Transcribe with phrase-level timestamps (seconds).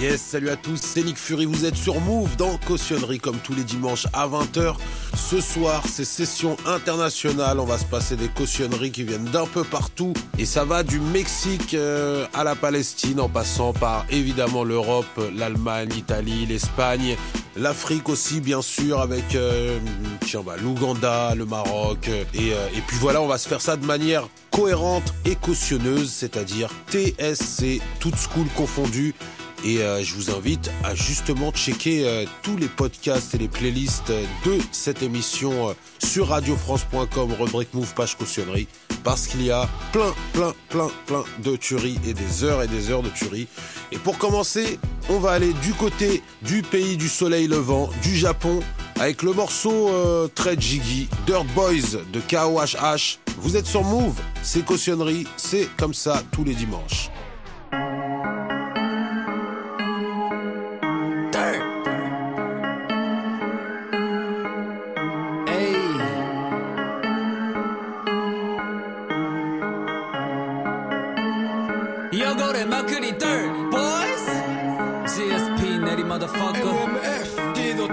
[0.00, 3.54] Yes, salut à tous, c'est Nick Fury, vous êtes sur Move dans Cautionnerie comme tous
[3.54, 4.74] les dimanches à 20h.
[5.14, 9.62] Ce soir, c'est session internationale, on va se passer des cautionneries qui viennent d'un peu
[9.62, 15.20] partout et ça va du Mexique euh, à la Palestine en passant par évidemment l'Europe,
[15.36, 17.16] l'Allemagne, l'Italie, l'Espagne,
[17.54, 19.78] l'Afrique aussi bien sûr avec euh,
[20.44, 23.84] bah, l'Ouganda, le Maroc et, euh, et puis voilà, on va se faire ça de
[23.84, 29.14] manière cohérente et cautionneuse, c'est-à-dire TSC, toute school confondue.
[29.64, 34.12] Et euh, je vous invite à justement checker euh, tous les podcasts et les playlists
[34.44, 38.66] de cette émission euh, sur radiofrance.com, rubrique Move, page cautionnerie,
[39.04, 42.90] parce qu'il y a plein, plein, plein, plein de tueries et des heures et des
[42.90, 43.46] heures de tueries.
[43.92, 44.78] Et pour commencer,
[45.08, 48.60] on va aller du côté du pays du soleil levant, du Japon,
[48.98, 53.18] avec le morceau euh, très jiggy, Dirt Boys de KOHH.
[53.38, 57.10] Vous êtes sur Move, c'est cautionnerie, c'est comme ça tous les dimanches.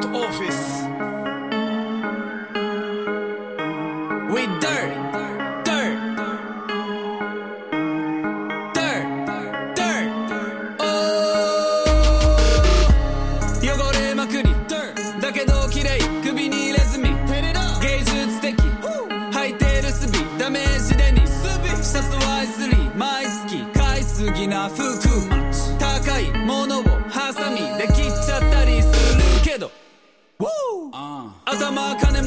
[0.06, 0.79] office.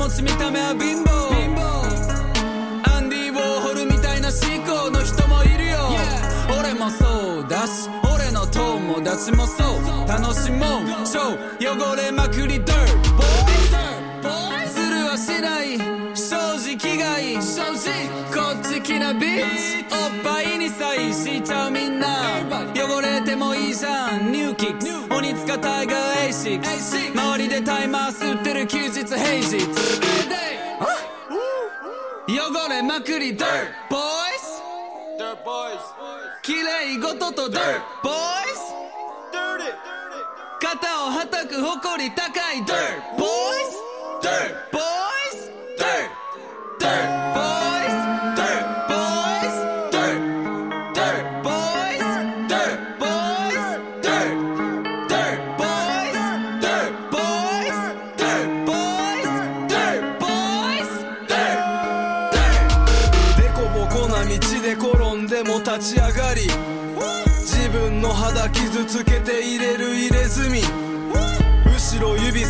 [0.03, 1.13] 持ち見た目は貧乏。
[2.93, 4.37] アンディ・ウォーホルみたいな思
[4.67, 5.79] 考の人もいるよ。
[6.59, 10.09] 俺もそうだし俺の友達もそう。
[10.09, 11.07] 楽しもう。
[11.07, 11.21] 超
[11.61, 12.73] 汚れまくり Dirt
[14.23, 15.92] Boys するはしない。
[19.03, 22.07] なビッチおっぱいにさいしちゃうみんな。
[22.73, 24.31] 汚れてもいいじゃん。
[24.31, 25.13] ニューキックス。
[25.13, 29.05] 鬼塚タイガー A6 周りでタイマー吸ってる休日。
[29.05, 29.57] 平日。
[32.29, 33.35] 汚れまくり。
[33.35, 33.45] Dirt
[33.91, 34.63] Boys
[36.43, 38.13] 綺麗事と Dirt Boys
[40.61, 43.83] 肩をはたく誇り高い Dirt Boys
[44.23, 46.11] Dirt Boys Dirt
[46.79, 47.22] Dirt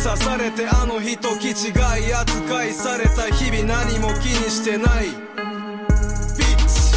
[0.03, 5.05] ろ指されてあの日と気違い扱いされた日々何も気にしてない。
[5.05, 6.93] ビッチ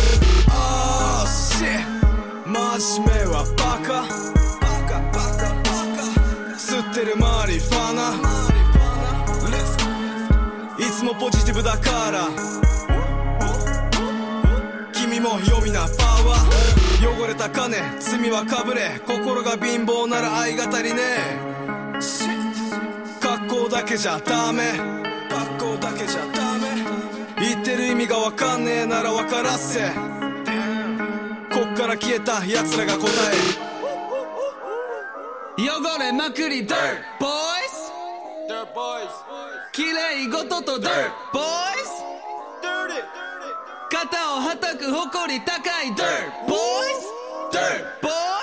[0.50, 1.64] あーシ
[2.44, 4.02] 真面目はバカ。
[4.02, 6.02] バカバカバカ。
[6.56, 8.16] 吸ってるマリファナ。
[10.78, 12.28] いつもポジティブだから。
[14.92, 16.46] 君も読みなパワー。
[17.22, 19.00] 汚れた金罪はかぶれ。
[19.06, 21.56] 心が貧乏なら愛が足りね。
[21.98, 22.25] え
[23.68, 24.72] だけじゃダメ。
[25.28, 27.46] 格好だけじゃダメ。
[27.48, 30.16] 言ってる意味がわかんねえなら分からせ。
[31.56, 33.08] こっから消えた奴らが答え
[35.56, 36.76] 汚れまくり Dirt
[37.18, 37.88] Boys
[39.72, 41.88] 綺麗事と Dirt Boys
[43.90, 46.56] 肩をはたく誇り高い Dirt Boys
[47.50, 48.35] Dirt Boys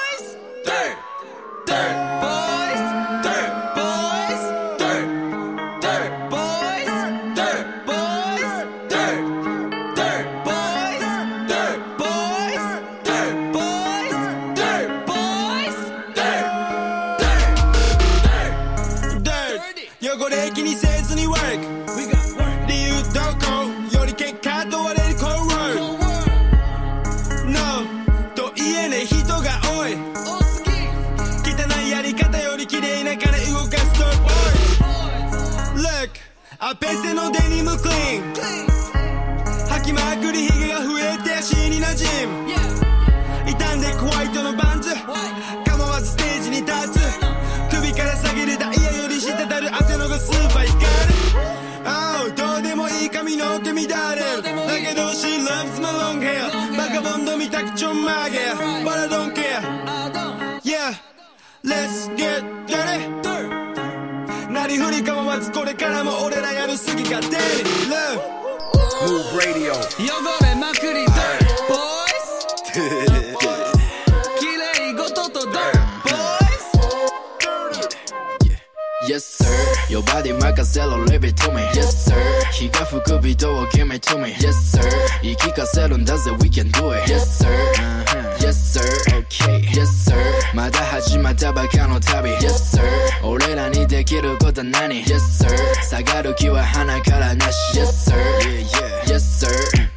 [80.23, 81.61] body, my gazelle, leave it to me.
[81.75, 82.15] Yes, sir.
[82.53, 84.31] 키가 후급이도 give it to me.
[84.41, 84.89] Yes, sir.
[85.21, 87.07] 이기 가세론 does it, we can do it.
[87.09, 87.51] Yes, sir.
[87.51, 88.37] Uh-huh.
[88.39, 88.87] Yes, sir.
[89.13, 89.61] Okay.
[89.75, 90.23] Yes, sir.
[90.53, 92.29] 마다하지 마다바 간호 답이.
[92.41, 92.87] Yes, sir.
[93.23, 95.55] 오래란 이대 길을 걷던 nanny Yes, sir.
[95.83, 97.79] 사가루 기와 하나 갈아 나시.
[97.79, 98.19] Yes, sir.
[98.41, 99.11] Yeah, yeah.
[99.11, 99.92] Yes, sir.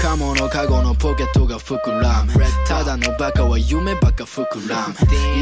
[0.00, 2.32] カモのカゴのポケットが膨らむ。
[2.66, 4.94] ただのバカは夢ばっか膨らむ。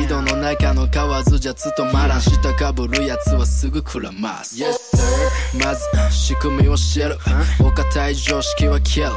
[0.03, 4.57] 井戸の中の蛙じゃ務まらん下かぶるやつはすぐくらます。
[4.57, 4.77] Yes
[5.65, 7.19] まず仕組みを知る
[7.61, 9.17] お堅い常識は消える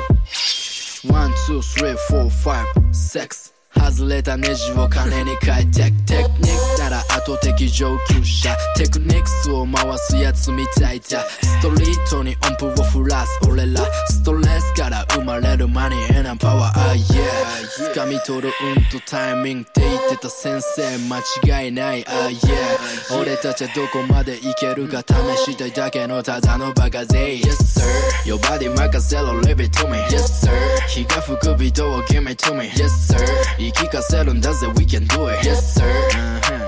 [1.13, 3.58] ワン、ツー、スリ
[3.91, 8.55] 外れたネジを金に変えてテクニックなら後的上級者。
[8.75, 13.81] テクニックスを回すやつみたいだストリートに音符を振らす俺ら。
[14.07, 20.97] ストレスから生まれるマニーエナパワー、ah, yeah 掴み取る運とタイミングって言ってた先生。
[21.07, 22.78] 間違いない、ah, yeah
[23.20, 27.82] 俺たちはどこまでいけるか試したいだけのただのバカ勢 Yes sir
[28.24, 30.50] Your body 任せろ leave it to me Yes sir
[30.88, 33.18] 日が吹くビートを give me to me Yes sir
[33.58, 35.84] 言い聞かせるんだぜ we can do it Yes sir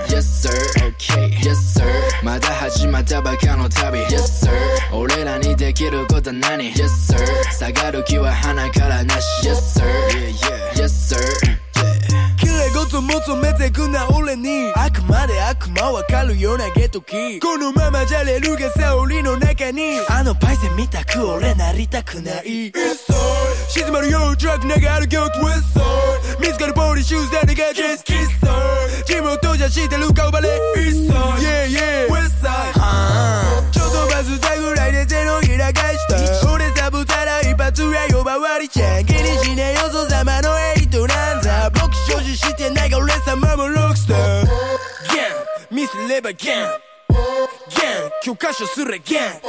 [0.07, 0.51] Yes sir
[0.97, 1.83] Okay Yes sir
[2.23, 4.17] まだ始まったばかの旅 Yes
[4.47, 4.51] sir
[4.93, 7.17] 俺らにできることは何 Yes sir
[7.51, 9.83] 下がる気は鼻からなし Yes sir
[10.75, 10.85] Yes
[11.15, 11.60] sir
[12.72, 14.72] 綺麗事求めてくな俺に。
[14.74, 17.38] あくまで悪魔わかるようなゲトキ。
[17.38, 20.00] このままじゃレルが沙織の中に。
[20.08, 22.68] あのパイセンみたく俺なりたくない。
[22.68, 23.12] 一切
[23.68, 28.48] 静まるよトラック流る曲 West Side 見つかるポリシューズ誰がキスキスサ
[29.02, 30.48] イジムを閉じしてる顔バレ。
[30.76, 32.72] East Side Yeah yeah West Side
[33.70, 38.68] ちょっとバズったぐらいで手のひら返した俺サブたら一発や呼ばわり。
[38.68, 39.04] ちゃん
[43.22, 44.16] essa mama lookster
[45.06, 49.40] Gang, mi si gang Gang, que o caixa surra gang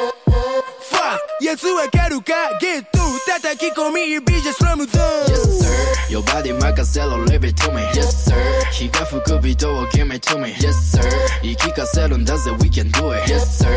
[0.92, 5.68] ンミスればギャンギャン教科書すらギャン Fuck やつわかるかゲット叩き込み指じゃスラムダウン Yes sir
[6.10, 8.34] Your body 任せろ leave it to me Yes sir
[8.72, 11.02] 日が吹くビートを give me to me Yes sir
[11.42, 13.68] 言い聞かせるんだぜ we can do it Yes sir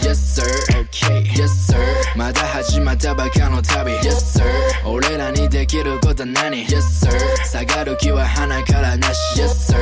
[0.00, 0.42] Yes sir
[0.90, 1.76] Okay Yes sir
[2.16, 4.44] まだ始まったばかの旅 Yes sir
[4.86, 7.10] 俺らにできることは何 Yes sir
[7.44, 9.76] 下がる気は鼻からなし Yes sir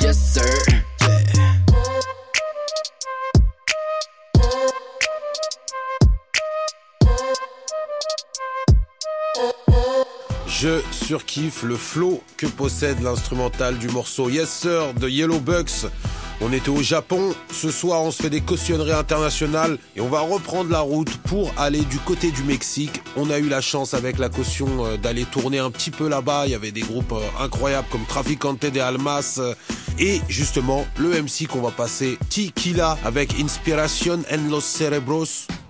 [0.00, 0.10] Yes
[0.40, 0.85] sir
[10.59, 15.85] Je surkiffe le flow que possède l'instrumental du morceau Yes Sir de Yellow Bucks.
[16.41, 20.21] On était au Japon, ce soir on se fait des cautionneries internationales et on va
[20.21, 23.03] reprendre la route pour aller du côté du Mexique.
[23.15, 26.47] On a eu la chance avec la caution euh, d'aller tourner un petit peu là-bas,
[26.47, 29.53] il y avait des groupes euh, incroyables comme Traficante de Almas euh,
[29.99, 35.45] et justement le MC qu'on va passer, Tequila avec Inspiration en los Cerebros.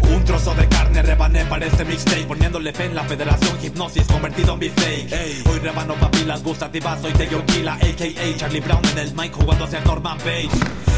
[0.00, 4.54] Un trozo de carne rebané para este mixtape Poniéndole fe en la federación hipnosis convertido
[4.54, 5.46] en beefsteak.
[5.50, 8.36] Hoy rebano papilas gustativas, soy de Gila A.K.A.
[8.36, 10.50] Charlie Brown en el mic jugando hacia Norman Page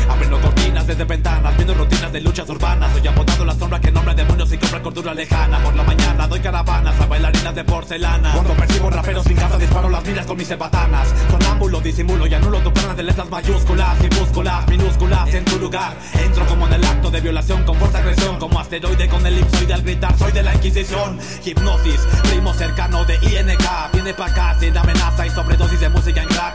[0.09, 2.93] Abriendo cortinas desde ventanas, viendo rutinas de luchas urbanas.
[2.93, 5.63] Soy apodado la sombra que nombra demonios y compra cordura lejana.
[5.63, 8.33] Por la mañana doy caravanas a bailarinas de porcelana.
[8.33, 12.59] Cuando percibo raperos sin casa disparo las miras con mis sebatanas Sonámbulo, disimulo y anulo
[12.61, 15.95] tu plana de letras mayúsculas y músculas minúsculas en tu lugar.
[16.15, 19.83] Entro como en el acto de violación con fuerza agresión Como asteroide con elipsoide al
[19.83, 21.19] gritar soy de la inquisición.
[21.45, 26.29] Hipnosis, primo cercano de INK Viene pa' acá sin amenaza y sobredosis de música en
[26.29, 26.55] crack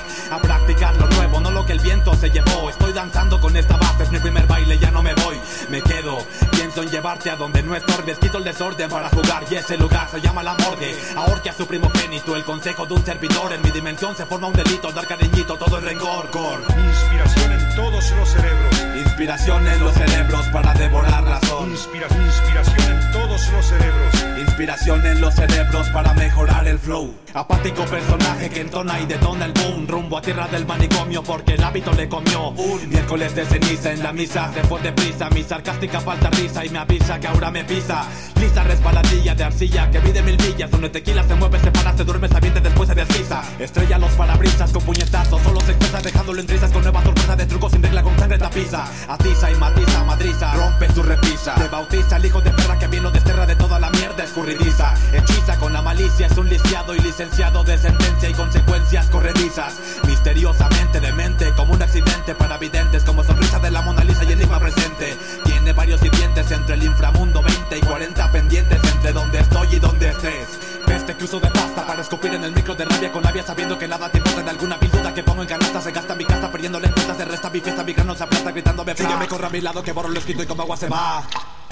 [7.13, 10.41] llevarte a donde no estorbes Quito el desorden para jugar y ese lugar se llama
[10.43, 14.25] la morgue Ahorque a su primogénito, el consejo de un servidor En mi dimensión se
[14.25, 16.61] forma un delito, dar cariñito, todo es rencor Cor.
[16.89, 18.83] Inspiración en todos los cerebros.
[18.97, 24.13] Inspiración en los cerebros para devorar razón Inspira- inspiración en todos los cerebros.
[24.53, 27.11] Inspiración en los cerebros para mejorar el flow.
[27.33, 29.87] Apático personaje que entona y detona el boom.
[29.87, 32.49] Rumbo a tierra del manicomio porque el hábito le comió.
[32.49, 34.53] Un miércoles de ceniza en la misa.
[34.53, 35.27] Se fue deprisa.
[35.31, 38.03] Mi sarcástica falta risa y me avisa que ahora me pisa.
[38.39, 40.69] Lisa resbaladilla de arcilla que mide mil millas.
[40.69, 43.41] Donde tequila se mueve, se para, se duerme, se avienta, después se desliza.
[43.57, 47.47] Estrella los parabrisas con puñetazos, solo se expresa dejándolo en trizas con nuevas sorpresas de
[47.47, 48.85] trucos sin regla con sangre tapiza.
[49.07, 51.55] Atiza y matiza, madriza, rompe su repisa.
[51.55, 54.93] Te bautiza el hijo de perra que vino desterra de toda la mierda escurridiza.
[55.13, 59.75] Hechiza con la malicia, es un lisiado y licenciado de sentencia y consecuencias corredizas.
[60.05, 64.59] Misteriosamente demente, como un accidente para videntes, como sonrisa de la Mona Lisa y enigma
[64.59, 65.15] presente.
[65.45, 70.09] Tiene varios sirvientes entre el inframundo 20 y 40 pendientes entre donde estoy y donde
[70.09, 70.59] estés.
[70.85, 73.77] Peste que uso de pasta para escupir en el micro de rabia con labia sabiendo
[73.77, 76.51] que nada te importa de alguna bilduda que pongo en canasta se gasta mi casa
[76.51, 79.61] perdiendo lentas se resta mi fiesta mi grano se aplasta gritándome me corro a mi
[79.61, 81.23] lado que borro lo escrito y como agua se va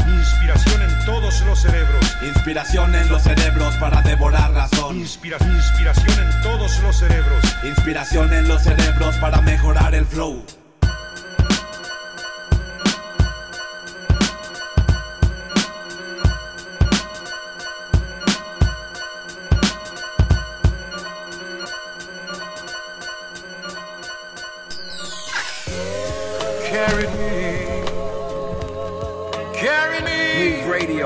[0.08, 2.17] Inspiración en todos los cerebros.
[2.24, 7.43] Inspiración en los cerebros para devorar razón Inspira- inspiración en todos los cerebros.
[7.63, 10.43] Inspiración en los cerebros para mejorar el flow
[30.88, 31.04] me.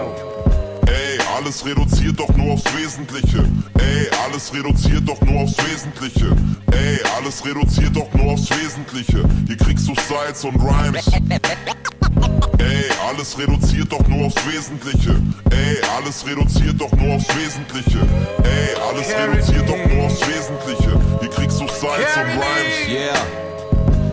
[0.88, 3.44] Ey, alles reduziert doch nur aufs Wesentliche.
[3.78, 6.36] Ey, alles reduziert doch nur aufs Wesentliche.
[6.72, 9.24] Ey, alles reduziert doch nur aufs Wesentliche.
[9.48, 11.08] Hier kriegst du Styles und Rhymes.
[12.60, 15.16] Ey, alles reduziert doch nur aufs Wesentliche.
[15.50, 18.00] Ey, alles reduziert doch nur aufs Wesentliche.
[18.44, 21.00] Ey, alles reduziert doch nur aufs Wesentliche.
[21.20, 22.90] Hier kriegst du Styles und Rhymes.
[22.90, 23.16] Yeah.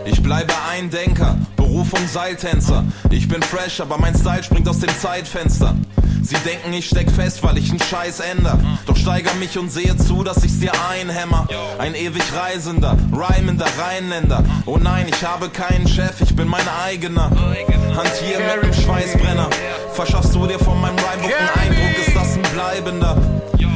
[0.05, 1.37] Ich bleibe ein Denker,
[1.83, 2.85] Berufung Seiltänzer.
[3.09, 5.75] Ich bin fresh, aber mein Style springt aus dem Zeitfenster.
[6.21, 8.57] Sie denken, ich steck fest, weil ich einen Scheiß änder.
[8.85, 11.45] Doch steiger mich und sehe zu, dass ich's dir einhämmer.
[11.79, 14.45] Ein ewig Reisender, rhymender Rheinländer.
[14.65, 17.29] Oh nein, ich habe keinen Chef, ich bin mein eigener.
[17.97, 19.49] Hantier mit dem Schweißbrenner.
[19.93, 23.17] Verschaffst du dir von meinem Rhymebook einen Eindruck, ist das ein bleibender.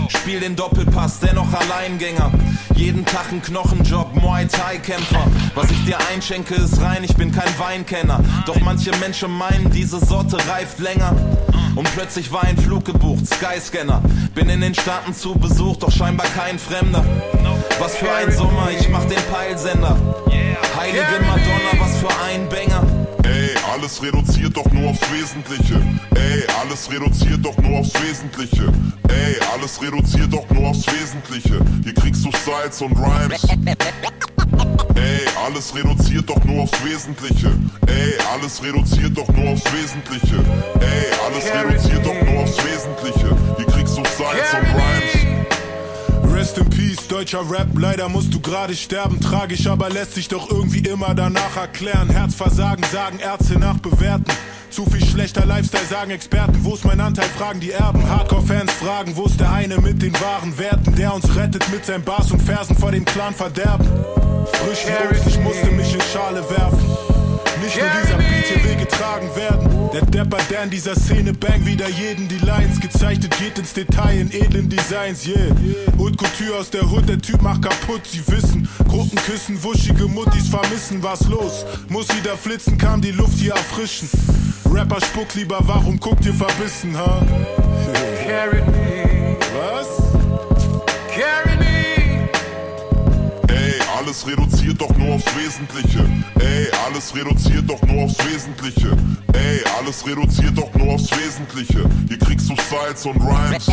[0.10, 2.32] Spiel den Doppelpass, dennoch Alleingänger.
[2.76, 5.26] Jeden Tag ein Knochenjob, Muay Thai Kämpfer.
[5.56, 8.20] Was ich dir einschenke, ist rein, ich bin kein Weinkenner.
[8.46, 11.16] Doch manche Menschen meinen, diese Sorte reift länger.
[11.76, 14.02] Und plötzlich war ein Flug gebucht, Skyscanner.
[14.36, 17.06] Bin in den Staaten zu Besuch, doch scheinbar kein Fremder.
[17.80, 19.96] Was für ein Sommer, ich mach den Peilsender.
[20.78, 22.97] Heilige Madonna, was für ein Banger.
[23.88, 25.76] Alles reduziert doch nur aufs Wesentliche.
[26.14, 28.66] Ey, alles reduziert doch nur aufs Wesentliche.
[29.08, 31.62] Ey, alles reduziert doch nur aufs Wesentliche.
[31.86, 33.48] Hier kriegst du Styles und Rhymes.
[34.96, 37.58] Ey, alles reduziert doch nur aufs Wesentliche.
[37.86, 40.36] Ey, alles reduziert doch nur aufs Wesentliche.
[40.82, 43.38] Ey, alles reduziert doch nur aufs Wesentliche.
[43.56, 45.17] Hier kriegst du Styles und Rhymes.
[46.98, 49.20] Peace, deutscher Rap, leider musst du gerade sterben.
[49.20, 52.10] Tragisch, aber lässt sich doch irgendwie immer danach erklären.
[52.10, 54.26] Herzversagen, sagen Ärzte nach bewerten.
[54.70, 56.64] Zu viel schlechter Lifestyle, sagen Experten.
[56.64, 58.08] Wo ist mein Anteil, fragen die Erben.
[58.10, 62.04] Hardcore-Fans fragen, wo ist der eine mit den wahren Werten, der uns rettet mit seinen
[62.04, 63.88] Bars und Versen vor dem Clan Verderben.
[64.54, 66.98] Frisch Obst, ich musste mich in Schale werfen.
[67.64, 69.87] Nicht nur dieser Beat hier will getragen werden.
[69.98, 74.20] Der Depper, der in dieser Szene bang wieder jeden die Lines gezeichnet, geht ins Detail
[74.20, 75.50] in edlen Designs, yeah.
[75.98, 78.70] Haute Couture aus der Hood, der Typ macht kaputt, sie wissen.
[78.88, 81.66] Gruppen küssen, wuschige Muttis vermissen, was los?
[81.90, 84.08] Muss wieder flitzen, kam die Luft hier erfrischen.
[84.72, 87.26] Rapper spuckt lieber, warum guckt ihr verbissen, ha?
[88.24, 88.87] Carry me.
[94.08, 96.00] Alles reduziert doch nur aufs Wesentliche.
[96.40, 98.96] Ey, alles reduziert doch nur aufs Wesentliche.
[99.34, 101.90] Ey, alles reduziert doch nur aufs Wesentliche.
[102.08, 103.68] Hier kriegst du Styles und Rhymes.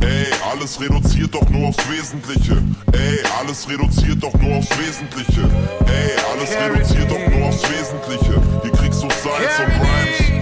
[0.00, 2.62] Ey, alles reduziert doch nur aufs Wesentliche.
[2.92, 5.42] Ey, alles reduziert doch nur aufs Wesentliche.
[5.84, 8.40] Ey, alles reduziert doch nur aufs Wesentliche.
[8.62, 10.37] Hier kriegst du Styles und Rhymes.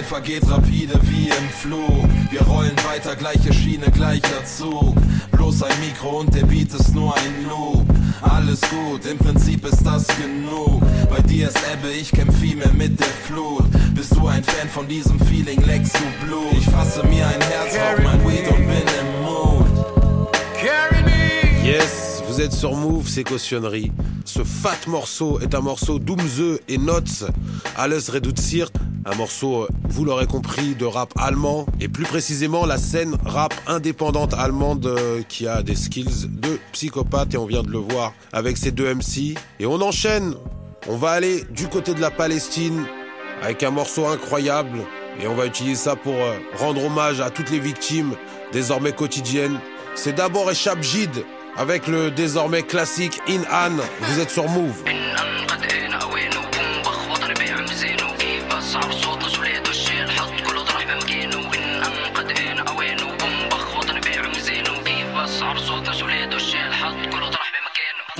[0.00, 2.08] Zeit vergeht rapide wie im Flug.
[2.30, 4.96] Wir rollen weiter, gleiche Schiene, gleicher Zug.
[5.32, 7.86] Bloß ein Mikro und der Beat ist nur ein Loop.
[8.22, 10.82] Alles gut, im Prinzip ist das genug.
[11.10, 13.64] Bei dir ist Ebbe, ich kämpf viel mehr mit der Flut.
[13.94, 16.52] Bist du ein Fan von diesem Feeling, leckst du Blut?
[16.52, 19.66] Ich fasse mir ein Herz, rauch mein Weed und bin im Mood.
[20.60, 21.66] Carry me.
[21.66, 22.09] Yes,
[22.48, 23.92] sur Move, c'est cautionnerie.
[24.24, 27.24] Ce fat morceau est un morceau d'Umze et Notes,
[27.76, 28.70] Alles Reduziert,
[29.04, 33.52] un morceau, euh, vous l'aurez compris, de rap allemand, et plus précisément la scène rap
[33.66, 38.14] indépendante allemande euh, qui a des skills de psychopathe, et on vient de le voir
[38.32, 39.34] avec ces deux MC.
[39.58, 40.34] Et on enchaîne,
[40.88, 42.86] on va aller du côté de la Palestine,
[43.42, 44.78] avec un morceau incroyable,
[45.22, 48.14] et on va utiliser ça pour euh, rendre hommage à toutes les victimes,
[48.52, 49.58] désormais quotidiennes.
[49.94, 51.10] C'est d'abord Echabjid,
[51.60, 53.76] avec le désormais classique In An.
[54.00, 54.89] Vous êtes sur Move.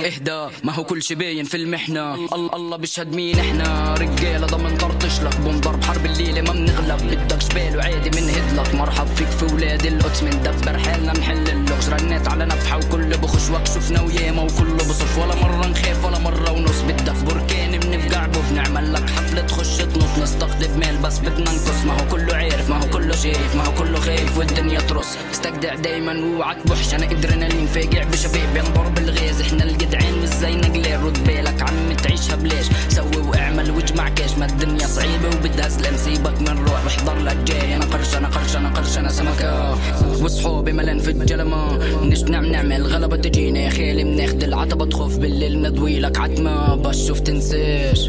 [0.05, 0.47] إهدى.
[0.63, 2.15] ما هو كل شي باين في المحنة.
[2.15, 3.93] الله الله بيشهد مين إحنا.
[3.93, 5.37] رجالة ضمن طرطش لك.
[5.37, 6.99] بنضرب حرب الليلة ما بنغلب.
[7.11, 10.23] بدك شبال وعادي بنهد لك مرحب فيك في ولاد القدس.
[10.23, 11.89] مندبر حالنا نحل اللغز.
[11.89, 13.49] رنيت على نفحة وكل بخش.
[13.49, 16.81] وقت شفنا وياما وكله بصف ولا مرة نخاف ولا مرة ونص.
[16.81, 17.70] بدك بركان.
[18.11, 20.19] بنفقع بوف نعمل لك حفلة تخش تنط.
[20.21, 23.71] نستقطب مال بس بدنا نقص ما هو كله عارف ما هو كله شايف ما هو
[23.71, 29.63] كله خايف والدنيا ترص استجدع دايما واوعى تبحش أنا إدرينالين فاجع بشباب بنضرب الغاز إحنا
[29.63, 32.65] الجدعان مش زي نقلال رد بالك عم تعيشها بلاش.
[32.89, 34.37] سوي واعمل واجمع كاش.
[34.37, 36.83] ما الدنيا صعيبة وبدها سلام سيبك من روح.
[36.85, 37.75] واحضر لك جاي.
[37.75, 39.77] أنا قرش أنا قرش أنا قرش أنا سمكة.
[40.23, 41.77] وصحابي ملان في الجلمة.
[42.03, 44.03] نش نعم نعمل غلبة تجينا خالي.
[44.03, 45.61] بناخد العتبة تخف بالليل.
[45.61, 46.75] نضوي لك عتمة.
[46.75, 48.00] بشوف تنساش.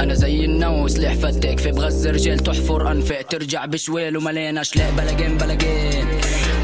[0.00, 5.38] أنا زي النو سلاح فتاك في بغز رجال تحفر انفاق ترجع بشوال ومليان اشلاء بلاجين
[5.38, 6.06] بلاجين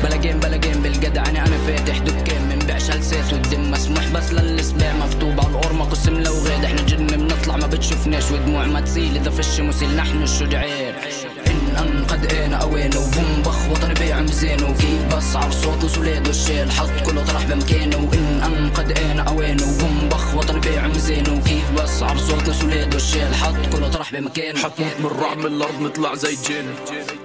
[0.04, 4.12] بلاجين بلاجين بالجدعنة أنا فاتح دكان من بيعش هلسات والدم مسموح.
[4.14, 8.30] بس للسباع مكتوب على القرمة قسم لو غاد إحنا جن بنطلع ما بتشوفناش.
[8.30, 9.16] ودموع ما تسيل.
[9.16, 11.09] إذا فش مسيل نحن الشجعان ان ان
[12.10, 17.24] قد أنا اوان وبوم بخ وطني بيع ميزان وكيف بصعب صوت وسولاد والشيل حط كله
[17.24, 22.48] طرح بمكانه وإن أن قد أنا اوان وبوم بخ وطني بيع ميزان وكيف بصعب صوت
[22.48, 26.66] وسولاد والشيل حط كله طرح بمكانه حتموت من من الأرض نطلع زي جن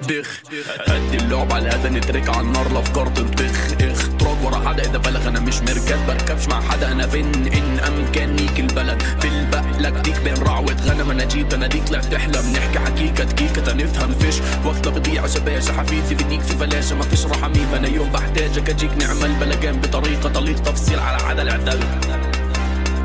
[0.09, 0.41] دخ
[0.87, 4.09] هدي اللعب على الهدى نترك على النار الافكار تنطخ إخ.
[4.19, 6.07] تراك ورا حدا إذا بلغ أنا مش مركب.
[6.07, 9.03] بركبش مع حدا أنا فين؟ إن امكانيك البلد.
[9.21, 14.13] بالبقلك ديك بين رعوة غنم أنا جيت أنا ديك طلعت تحلم نحكي حكيكة دقيقة تنفهم
[14.13, 14.35] فيش.
[14.75, 19.35] وقتها بضيع شباشة حفيدي بديك في فلاشة ما فيش رحميم أنا يوم بحتاجك أجيك نعمل
[19.39, 21.79] بلجان بطريقة طليق تفصيل على عدا العدل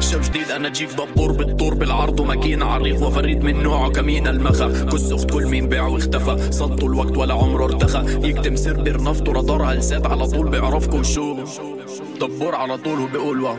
[0.00, 4.88] شب جديد؟ أنا جيك دبور بالطور بالعرض وماكينة عريق وفريد من نوعه كمين المخا.
[4.92, 6.52] كس اخت كل مين باع واختفى.
[6.52, 8.28] صدوا الوقت ولا عمره ارتخى.
[8.28, 11.36] يكتم سر بيرنفته رادار هلسات على طول بيعرفكم شو.
[12.20, 13.56] دبور على طول وبيقول واو.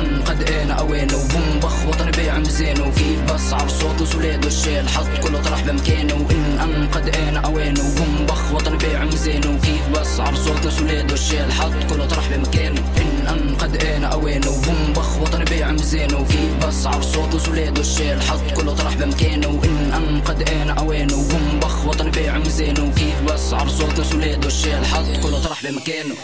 [0.00, 5.06] منهم قد اينا وبوم بخ وطني بيع مزين وفي بس عب صوت وسوليد والشيل حط
[5.22, 7.46] كل طرح بمكانه وان ان قد اينا
[7.80, 12.80] وبوم بخ وطني بيع مزين وفي بس عب صوت وسوليد والشيل حط كل طرح بمكانه
[12.98, 18.22] ان ان قد اينا وبوم بخ وطني بيع مزين وفي بس عب صوت وسوليد والشيل
[18.22, 20.80] حط كل طرح بمكانه وان ان قد اينا
[21.14, 26.14] وبوم بخ وطني بيع مزين وفي بس عب صوت وسوليد والشيل حط كل طرح بمكانه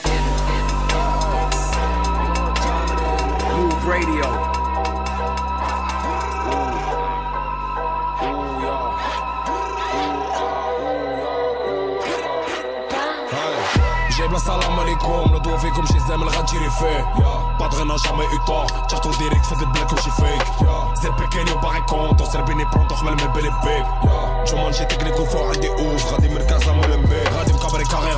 [3.80, 4.26] Radio.
[14.18, 17.14] جايب السلام عليكم ندوى فيكم شي زامل غتجري فيه
[17.60, 22.66] بادغنا جامي او طون تحتو ديريكت فهاد البلاك وشي فيك زير بيكيني وباغي كونتو سربيني
[22.66, 23.86] برونتو خمل من بلي بيك
[24.48, 28.12] جومانجي تكنيك وفوق عندي اوف غادي مركزة مول مبيك غادي مكبري كاغي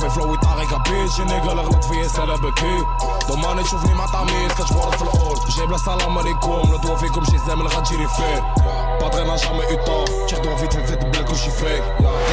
[0.00, 2.84] عربي فلوي طاغي كابيت جيني قال غلط فيا سالا بكي
[3.28, 8.08] دوماني تشوفني مع طاميس كتبورد في الاول جايب السلام عليكم ندوى فيكم شي زامل غتجري
[8.08, 8.54] فيه
[9.00, 11.82] بادغنا جامي او طون تحتو فيت في فيت البلاك وشي فيك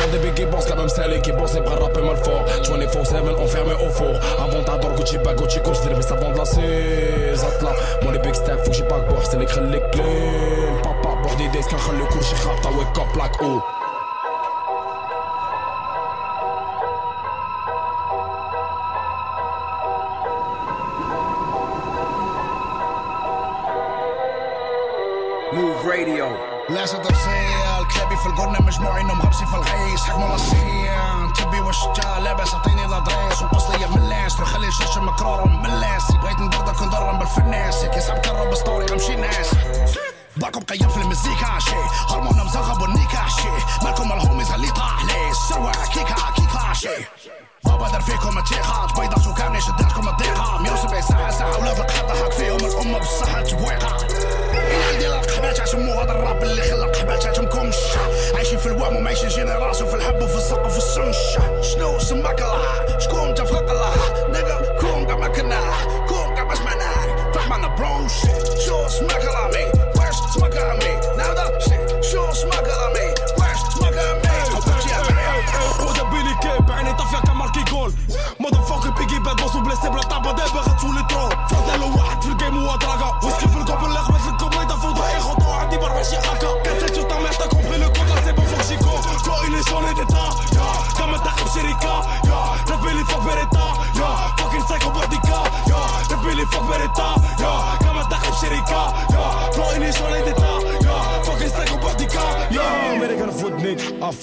[0.02, 3.74] غادي بي كي بونس كا ميم سالي كي بونس يبغى رابي مال فوق 24-7 enfermé
[3.74, 6.46] au four Avant t'adore Gucci pas Gucci course mais ça vend de la
[7.36, 12.06] زطلة موني بيك ستاك فوق شي باك بوكس اللي يخليك كلين بابا بوحدي ديس كنخلي
[12.06, 13.62] كلشي خابطة ويك اب لاك او
[25.53, 26.27] Move Radio.
[26.69, 30.01] لازم تفصيل؟ كلابي في القرن مجموعين مغبسي في الغيس.
[30.05, 35.45] حكموا لاسين تبي وش جا لاباس اعطيني لادريس وقص ليا من اللاس خلي الشاشة مكرورة
[35.49, 39.51] من اللاس بغيت ندردك ندرم بالفناس كي صعب كرب ستوري غمشي ناس
[40.37, 41.77] باكم قيم في المزيكا شي.
[42.09, 43.85] هرمون مزغب والنيكا شي.
[43.85, 45.33] مالكم الهوميز اللي طاح لي
[45.93, 46.89] كيكا كيكا شي.
[47.65, 52.57] بابا دار فيكم التيخات بيضة وكامني شداتكم الضيقة 170 ساعة ساعة ولاد القحطة حق فيهم
[52.57, 53.97] الأمة بالصحة تبويقة
[54.55, 55.07] إن عندي
[55.39, 57.77] حبات عشمو هذا الراب اللي خلق حبات عشمكمش
[58.35, 63.35] عايشين في الوام ومعيشين جينيراسيون في الحب وفي الزق وفي السنش شنو سماك الله؟ شكون
[63.35, 63.95] تفرق الله؟
[64.29, 65.61] نيجا كون قاع ما كنا
[66.09, 69.78] كون قاع ما سمعناه فهمنا برو شيت شو سماك الله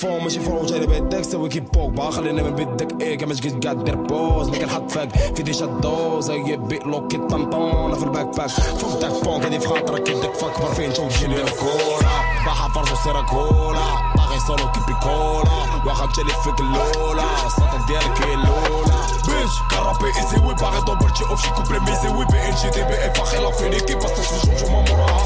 [0.05, 3.83] فوق ماشي فوق على بيدك سوي كي بوكبا خلينا من بدك إيه كما جيت قاعد
[3.83, 7.93] دير بوز ما كنحط فاك في ديجا دوز اي بي لوكي طنطون.
[7.93, 10.03] في الباك باك فوق داك بون كادي في خاطرك.
[10.03, 12.11] كدك فاكبر فين؟ جو جيني الكورة
[12.45, 13.85] باحة فرجو سيرا كولا.
[14.17, 15.85] باغي سولو كيبي كولا.
[15.85, 18.95] واخا مشالي فيك اللولا الصوت ديالك هي اللولا
[19.27, 22.69] بيتش كرابي ايزي وي باغي دوبل تشي أوف شي كوبلي ميزي وي بي إن جي
[22.69, 25.25] دي بي إي باغي لافينيكي باسكو في جمجمة موراها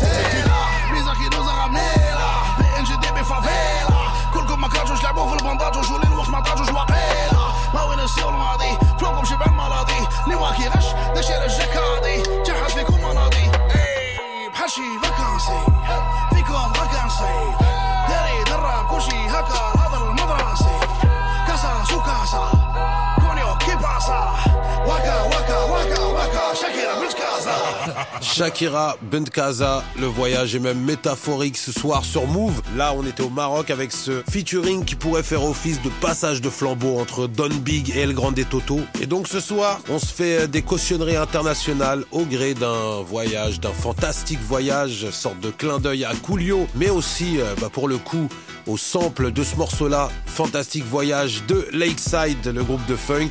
[28.60, 32.62] Shakira Bentkaza, le voyage est même métaphorique ce soir sur Move.
[32.76, 36.50] Là, on était au Maroc avec ce featuring qui pourrait faire office de passage de
[36.50, 38.82] flambeau entre Don Big et El Grande Toto.
[39.00, 43.72] Et donc ce soir, on se fait des cautionneries internationales au gré d'un voyage, d'un
[43.72, 48.28] fantastique voyage, sorte de clin d'œil à Coolio, mais aussi, euh, bah, pour le coup,
[48.68, 53.30] au sample de ce morceau-là, fantastique voyage de Lakeside, le groupe de funk.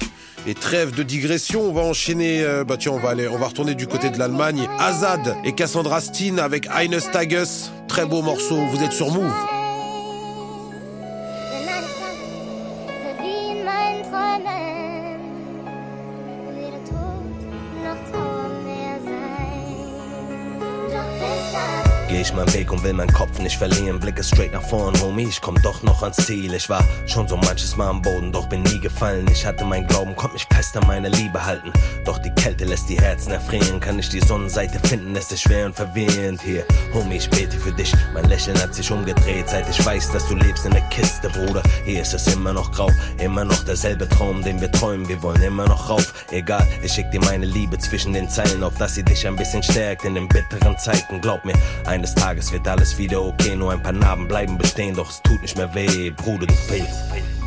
[0.48, 3.48] Et trêve de digression, on va enchaîner, euh, bah tiens, on va aller, on va
[3.48, 4.66] retourner du côté de l'Allemagne.
[4.78, 7.68] Azad et Cassandra Steen avec Eines Tages.
[7.86, 9.57] Très beau morceau, vous êtes sur Move.
[22.18, 22.18] Dann.
[22.18, 24.00] Geh ich meinen Weg und will meinen Kopf nicht verlieren.
[24.00, 26.52] Blicke straight nach vorn, Homie, ich komm doch noch ans Ziel.
[26.54, 29.26] Ich war schon so manches Mal am Boden, doch bin nie gefallen.
[29.30, 31.72] Ich hatte mein Glauben, konnte mich fest an meine Liebe halten.
[32.04, 33.80] Doch die Kälte lässt die Herzen erfrieren.
[33.80, 36.64] Kann ich die Sonnenseite finden, es ist schwer und verwirrend hier.
[36.92, 37.92] Homie, ich bete für dich.
[38.14, 41.62] Mein Lächeln hat sich umgedreht, seit ich weiß, dass du lebst in der Kiste, Bruder.
[41.84, 45.08] Hier ist es immer noch grau, immer noch derselbe Traum, den wir träumen.
[45.08, 46.12] Wir wollen immer noch rauf.
[46.30, 49.62] Egal, ich schick dir meine Liebe zwischen den Zeilen, auf dass sie dich ein bisschen
[49.62, 51.20] stärkt in den bitteren Zeiten.
[51.20, 51.54] Glaub mir,
[51.86, 53.56] eines Tages wird alles wieder okay.
[53.56, 56.10] Nur ein paar Narben bleiben bestehen, doch es tut nicht mehr weh.
[56.10, 57.37] Bruder, du fehlst.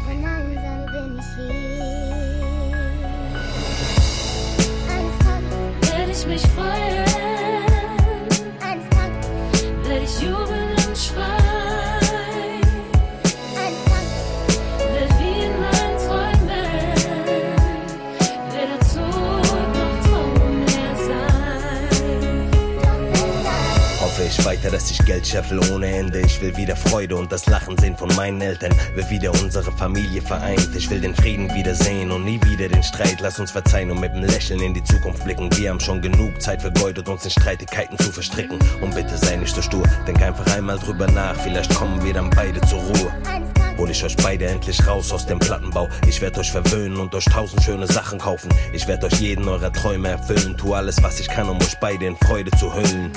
[25.01, 26.19] Weiter, dass ich Geld scheffel ohne Ende.
[26.19, 28.73] Ich will wieder Freude und das Lachen sehen von meinen Eltern.
[28.95, 30.69] Will wieder unsere Familie vereint.
[30.75, 33.19] Ich will den Frieden wiedersehen und nie wieder den Streit.
[33.21, 35.49] Lass uns verzeihen und mit dem Lächeln in die Zukunft blicken.
[35.57, 38.59] Wir haben schon genug Zeit vergeudet, uns in Streitigkeiten zu verstricken.
[38.81, 39.83] Und bitte sei nicht so stur.
[40.07, 41.35] Denk einfach einmal drüber nach.
[41.35, 43.40] Vielleicht kommen wir dann beide zur Ruhe.
[43.81, 45.89] Hol ich euch beide endlich raus aus dem Plattenbau.
[46.07, 48.53] Ich werd euch verwöhnen und euch tausend schöne Sachen kaufen.
[48.73, 50.55] Ich werd euch jeden eurer Träume erfüllen.
[50.55, 53.11] Tu alles, was ich kann, um euch beide in Freude zu hüllen.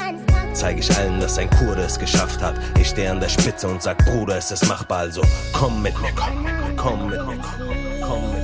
[0.54, 2.54] Zeig ich allen, dass ein Kurde es geschafft hat.
[2.80, 5.00] Ich stehe an der Spitze und sag, Bruder, es ist machbar.
[5.00, 5.20] Also
[5.52, 7.44] komm mit mir, komm mit mir, komm mit mir,
[8.00, 8.43] komm mit mir.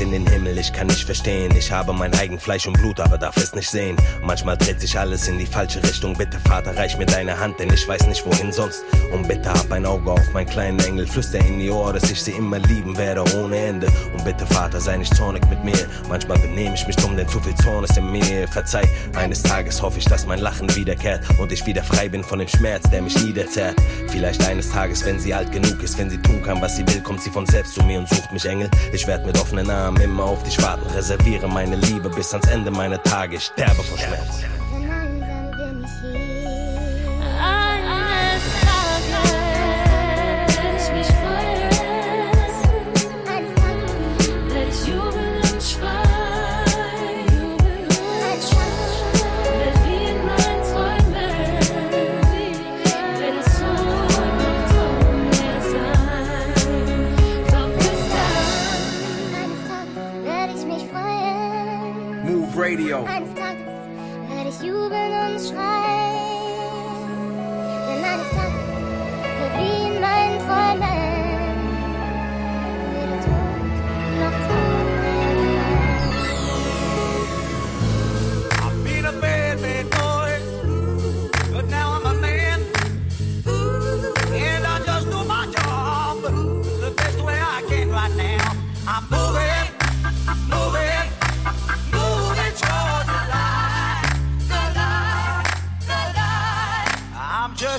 [0.00, 1.54] in den Himmel, ich kann nicht verstehen.
[1.56, 3.96] Ich habe mein eigen Fleisch und Blut, aber darf es nicht sehen.
[4.22, 6.16] Manchmal dreht sich alles in die falsche Richtung.
[6.16, 8.82] Bitte, Vater, reich mir deine Hand, denn ich weiß nicht wohin sonst.
[9.12, 11.06] Und bitte hab ein Auge auf meinen kleinen Engel.
[11.06, 13.88] Flüster in die Ohr, dass ich sie immer lieben werde, ohne Ende.
[14.14, 15.86] Und bitte, Vater, sei nicht zornig mit mir.
[16.08, 18.48] Manchmal benehme ich mich dumm, denn zu viel Zorn ist in mir.
[18.48, 22.38] Verzeih, eines Tages hoffe ich, dass mein Lachen wiederkehrt und ich wieder frei bin von
[22.38, 23.76] dem Schmerz, der mich niederzerrt.
[24.08, 27.00] Vielleicht eines Tages, wenn sie alt genug ist, wenn sie tun kann, was sie will,
[27.02, 28.70] kommt sie von selbst zu mir und sucht mich, Engel.
[28.92, 32.70] Ich werd mit offenen Armen immer auf dich warten, reserviere meine Liebe bis ans Ende
[32.70, 33.36] meiner Tage.
[33.36, 34.59] Ich sterbe vor Schmerz.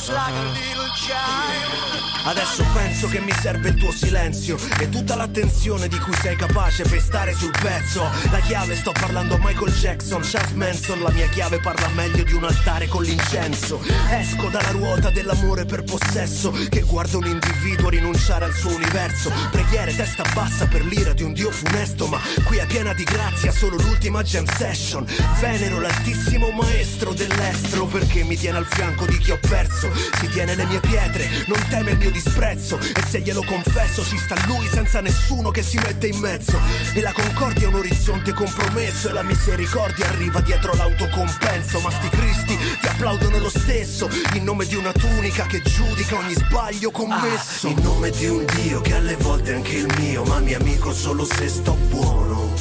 [0.02, 2.11] Just like a little child.
[2.24, 6.84] Adesso penso che mi serve il tuo silenzio e tutta l'attenzione di cui sei capace
[6.84, 8.08] per stare sul pezzo.
[8.30, 12.34] La chiave sto parlando a Michael Jackson, Charles Manson, la mia chiave parla meglio di
[12.34, 13.82] un altare con l'incenso.
[14.12, 19.32] Esco dalla ruota dell'amore per possesso che guarda un individuo rinunciare al suo universo.
[19.50, 23.52] Preghiere testa bassa per l'ira di un dio funesto, ma qui è piena di grazia
[23.52, 25.06] solo l'ultima jam session.
[25.40, 29.90] Venero l'altissimo maestro dell'estro perché mi tiene al fianco di chi ho perso.
[30.20, 32.78] Si tiene le mie pietre, non teme il mio disprezzo.
[32.80, 36.60] E se glielo confesso ci sta lui senza nessuno che si mette in mezzo.
[36.94, 41.80] E la concordia è un orizzonte compromesso e la misericordia arriva dietro l'autocompenso.
[41.80, 46.34] Ma sti cristi ti applaudono lo stesso in nome di una tunica che giudica ogni
[46.34, 47.68] sbaglio commesso.
[47.68, 50.94] In nome di un dio che alle volte è anche il mio ma mio amico
[50.94, 52.54] solo se sto buono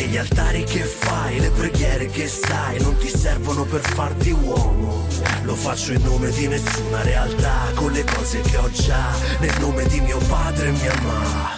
[0.00, 5.06] e gli altari che fai, le preghiere che sai non ti servono per farti uomo.
[5.42, 9.10] Lo faccio in nome di nessuna realtà, con le cose che ho già,
[9.40, 11.56] nel nome di mio padre e mia mamma.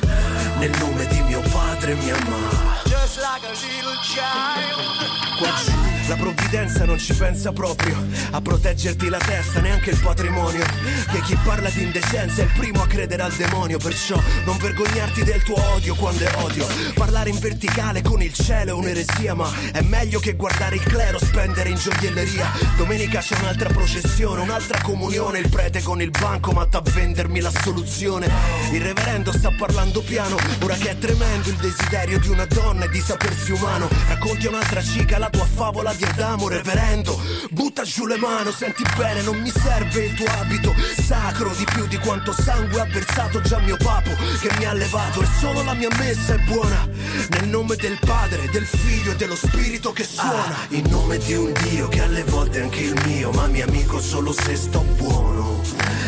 [0.59, 2.83] Nel nome di mio padre e mia mamma.
[2.85, 5.39] Just like a little child.
[5.39, 5.72] Qua
[6.13, 7.97] la provvidenza non ci pensa proprio
[8.33, 10.63] a proteggerti la testa, neanche il patrimonio.
[11.11, 15.25] Che chi parla di indecenza è il primo a credere al demonio, perciò non vergognarti
[15.25, 16.67] del tuo odio quando è odio.
[16.95, 21.19] Parlare in verticale con il cielo è un'eresia, ma è meglio che guardare il clero
[21.19, 22.51] spendere in gioielleria.
[22.77, 28.29] Domenica c'è un'altra processione, un'altra comunione, il prete con il bancomat a vendermi la soluzione.
[28.71, 32.91] Il reverendo sta parlando piano, ora che è tremendo il desiderio di una donna e
[32.91, 33.89] di sapersi umano.
[34.09, 37.21] Racconti a un'altra cica la tua favola di Adamo, reverendo.
[37.51, 40.75] Butta giù le mani, senti bene, non mi serve il tuo abito
[41.13, 44.11] sacro di più di quanto sangue ha versato già mio papo
[44.41, 46.89] che mi ha levato e solo la mia messa è buona.
[47.31, 50.57] Nel nome del Padre, del Figlio e dello Spirito che suona.
[50.71, 54.01] in nome di un Dio che alle volte è anche il mio, ma mio amico
[54.01, 55.61] solo se sto buono.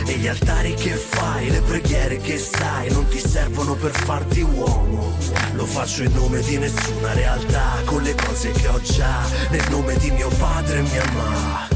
[0.07, 5.17] E gli altari che fai, le preghiere che sai, non ti servono per farti uomo.
[5.55, 9.97] Lo faccio in nome di nessuna realtà, con le cose che ho già, nel nome
[9.97, 11.69] di mio padre e mia mamma.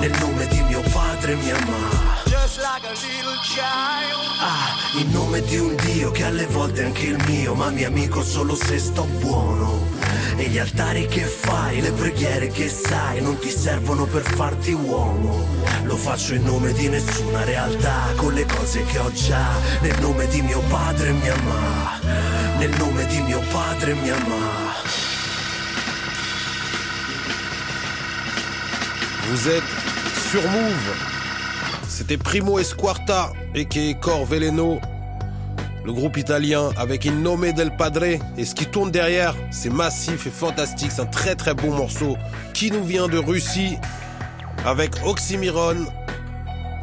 [0.00, 2.24] Nel nome di mio padre e mia mamma.
[2.24, 4.18] Just like a little child.
[4.40, 7.86] Ah, in nome di un Dio che alle volte è anche il mio, ma mio
[7.86, 9.86] amico solo se sto buono.
[10.36, 15.46] E gli altari che fai, le preghiere che sai, non ti servono per farti uomo.
[15.84, 19.50] Lo faccio in nome di nessuna realtà, con le cose che ho già,
[19.82, 22.00] nel nome di mio padre e mia mamma.
[22.58, 25.05] Nel nome di mio padre e mia mamma.
[29.28, 29.64] Vous êtes
[30.30, 30.94] sur Move.
[31.88, 34.78] C'était Primo Esquarta et qui est Cor Veleno,
[35.84, 38.20] le groupe italien avec In Nome del Padre.
[38.38, 40.92] Et ce qui tourne derrière, c'est massif et fantastique.
[40.92, 42.16] C'est un très très bon morceau
[42.54, 43.78] qui nous vient de Russie
[44.64, 45.86] avec Oxymiron.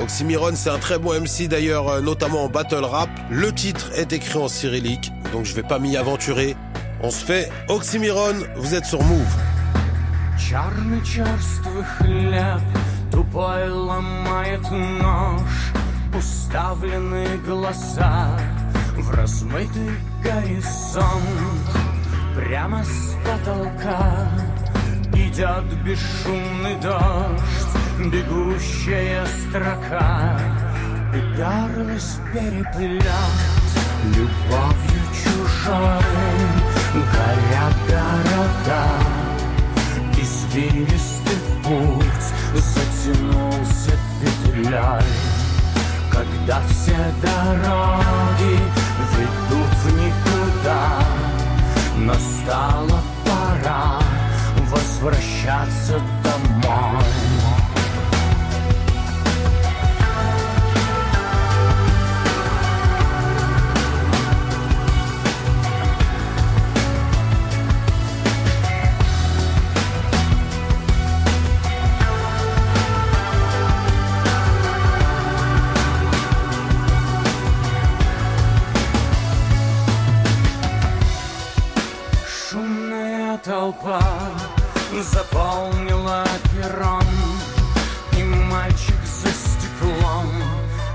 [0.01, 3.09] Oxymiron, c'est un très bon MC d'ailleurs, euh, notamment en battle rap.
[3.29, 6.57] Le titre est écrit en cyrillique, donc je vais pas m'y aventurer.
[7.01, 9.52] On se fait Oxymiron, vous êtes sur Move.
[10.49, 12.61] Чарный черствый хлеб
[13.11, 15.71] Тупой ломает нож
[16.13, 18.37] Уставленные глаза
[18.97, 21.69] В размытый горизонт
[22.35, 24.27] Прямо с потолка
[25.13, 30.37] Идет бесшумный дождь Бегущая строка
[31.15, 33.03] И горлось переплет
[34.13, 36.03] Любовью чужой
[36.93, 39.22] Горят города
[40.53, 45.03] Извилистый путь затянулся петлей.
[46.11, 48.59] Когда все дороги
[49.17, 50.99] ведут в никуда
[51.97, 53.99] Настала пора
[54.69, 57.32] возвращаться домой
[83.43, 84.01] толпа
[85.01, 87.03] заполнила перрон
[88.17, 90.29] И мальчик за стеклом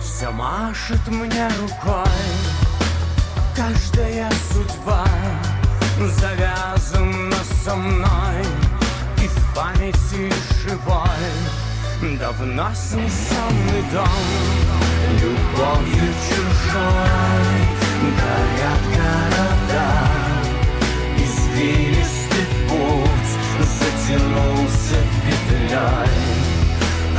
[0.00, 2.04] все машет мне рукой.
[3.54, 5.04] Каждая судьба
[6.20, 8.44] завязана со мной
[9.22, 10.32] И в памяти
[10.64, 12.16] живой.
[12.18, 14.08] Давно снесенный дом
[15.20, 17.58] Любовью чужой
[18.16, 20.18] Горят города
[24.08, 26.08] тянулся петлей.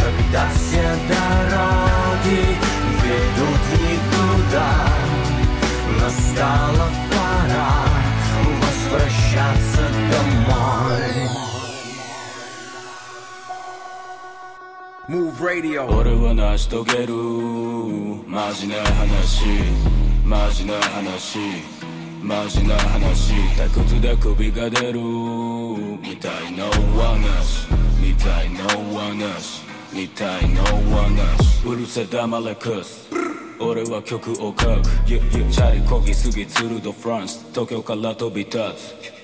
[0.02, 2.42] Когда все дороги
[3.04, 4.70] ведут никуда
[6.02, 7.72] Настала пора
[8.62, 11.30] возвращаться домой.
[15.08, 15.86] Move Radio.
[15.88, 17.14] 俺は成し遂げる
[18.28, 19.46] マジな話
[20.24, 21.40] マジな話
[22.22, 27.68] マジな話退屈で首が出るみたいな話
[28.02, 33.10] みたいな話みたいな話うるせ黙れクス。
[33.62, 34.82] 俺は曲を書く。
[35.08, 37.46] ゆゆチャリこぎすぎツルドフランス。
[37.52, 38.60] 東京から飛び立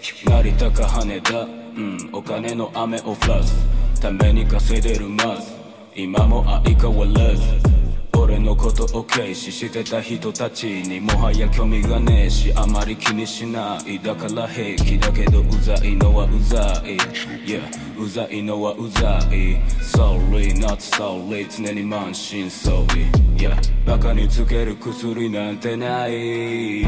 [0.02, 0.26] つ。
[0.26, 1.42] 成田か羽田。
[1.42, 3.56] うんお金の雨を降らす。
[4.02, 5.54] ために稼いでるまず。
[5.96, 7.85] 今も相変わらず。
[8.26, 14.00] 俺のことを軽視してた人たちにもはや興味がねえしあまり気にしない。
[14.00, 16.98] だから平気だけどうざいのはうざい。
[17.46, 17.62] Yeah
[17.96, 19.62] うざいのはうざい。
[19.80, 23.12] Sorry not sorry 常に満身創痍。
[23.38, 26.82] Yeah バカにつける薬なんてない。
[26.82, 26.86] い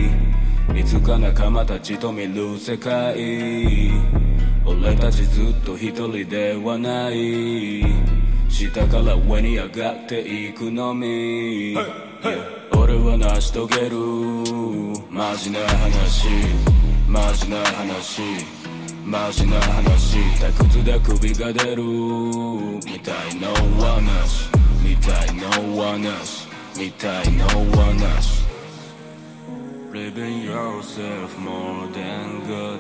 [0.84, 3.91] つか仲間たちと見る世界。
[4.65, 8.26] 俺たちずっと一人ではない。
[8.49, 11.75] 下から上に上がっていくのみ、
[12.71, 13.97] 俺は成し遂げる。
[15.10, 16.27] マジな話。
[17.07, 18.21] マジな話。
[19.05, 20.17] マジな話。
[20.39, 21.83] 退屈で首が出る。
[21.83, 23.47] みたいな
[23.83, 28.45] 話みたいな話みたいな話
[29.91, 32.79] Living yourself more than good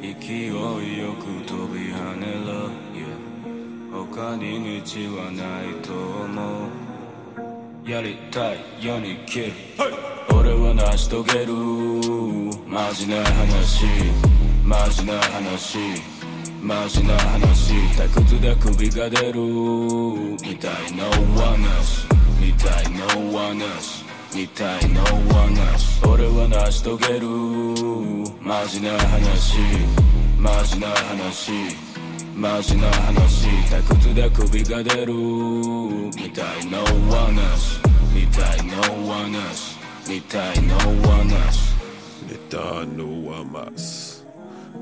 [0.00, 3.05] 勢いよく飛び跳ねろ、yeah
[4.04, 6.68] 他に道はないと思
[7.86, 7.90] う。
[7.90, 9.52] やりたいように生きる。
[10.34, 11.54] 俺は成し遂げる。
[12.66, 13.86] マジな話。
[14.62, 15.78] マジな話。
[16.60, 17.72] マジな話。
[17.96, 19.40] 退屈で首が出る。
[19.40, 21.04] みたいな
[21.40, 22.06] 話。
[22.38, 24.04] みたいな話。
[24.34, 25.00] みたいな
[25.32, 26.04] 話。
[26.06, 27.26] 俺は成し遂げる。
[28.42, 29.58] マジな話。
[30.38, 31.85] マジな話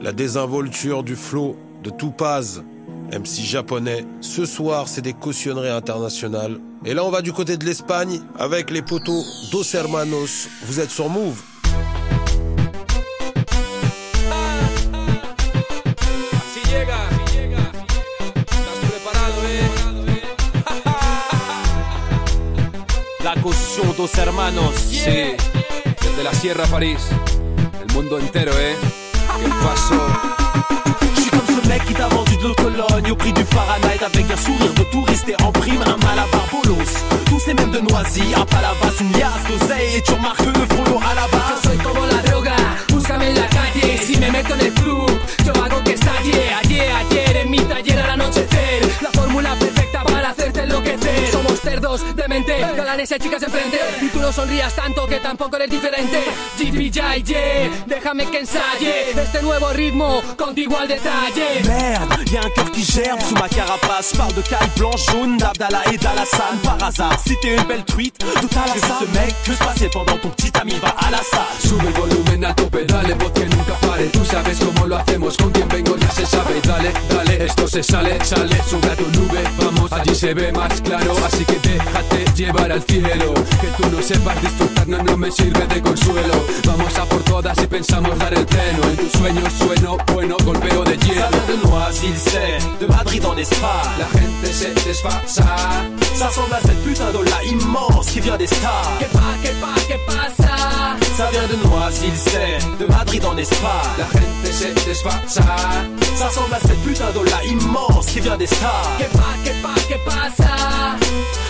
[0.00, 2.64] La désinvolture du flot de Tupaz,
[3.12, 6.58] MC japonais, ce soir c'est des cautionneries internationales.
[6.84, 10.48] Et là on va du côté de l'Espagne avec les poteaux Dos Hermanos.
[10.66, 11.40] Vous êtes sur Move
[23.44, 25.37] Caution dos hermanos, sí.
[26.00, 26.96] Desde la Sierra a París,
[27.78, 28.74] el mundo entero, eh?
[29.38, 30.00] ¿Qué pasó?
[31.14, 34.30] Je suis comme ce mec qui t'a vendu de Cologne au prix du Fahrenheit avec
[34.30, 37.04] un sourire de touriste et en prime un malabar bolos.
[37.26, 40.64] Tous les mêmes de Noisy, un palavas, une liasse d'oseille et tu remarques que le
[40.64, 41.64] frollo à la base.
[53.04, 54.02] aparência te quer se é prender.
[54.02, 56.24] E tu no sonrías tanto que tampoco eres diferente.
[56.58, 61.62] GBJJ, déjame que ensaye este nuevo ritmo contigo al detalle.
[61.66, 64.16] Merde, y'a un cœur qui germe sous ma carapace.
[64.16, 66.58] Parle de caille blanche, jaune, d'Abdallah et d'Alassane.
[66.62, 70.16] Par hasard, c'était une belle truite, tout à la Ce mec, que se passait pendant
[70.16, 71.44] ton petit ami va à la salle.
[71.60, 75.37] Sube el volumen a tope, dale, voz que nunca pare Tú sabes cómo lo hacemos,
[75.37, 79.06] con quien vengo ya se sabe Dale, dale, esto se sale, sale, sube a tu
[79.08, 83.88] nube Vamos, allí se ve más claro Así que déjate llevar al cielo Que tú
[83.90, 86.35] no sepas disfrutar, no, no me sirve de consuelo
[86.66, 90.85] Vamos a por todas y pensamos dar el pleno En tus sueños sueno, bueno, golpeo
[90.85, 93.99] de hielo Ça de Noisy-le-Sec, de Madrid en Espagne.
[93.99, 95.57] La gente se desfasa
[96.14, 98.99] Ça ressemble à cette putain d'Ola immense qui vient des stars.
[98.99, 100.43] Que pa, que pa, que pasa?
[101.16, 103.94] Ça vient de Noisy-le-Sec, de Madrid en Espagne.
[103.98, 105.42] La gente se desfasa
[106.16, 108.96] Ça ressemble à cette putain d'Ola immense qui vient des stars.
[108.98, 110.96] Que pa, que pa, que pasa?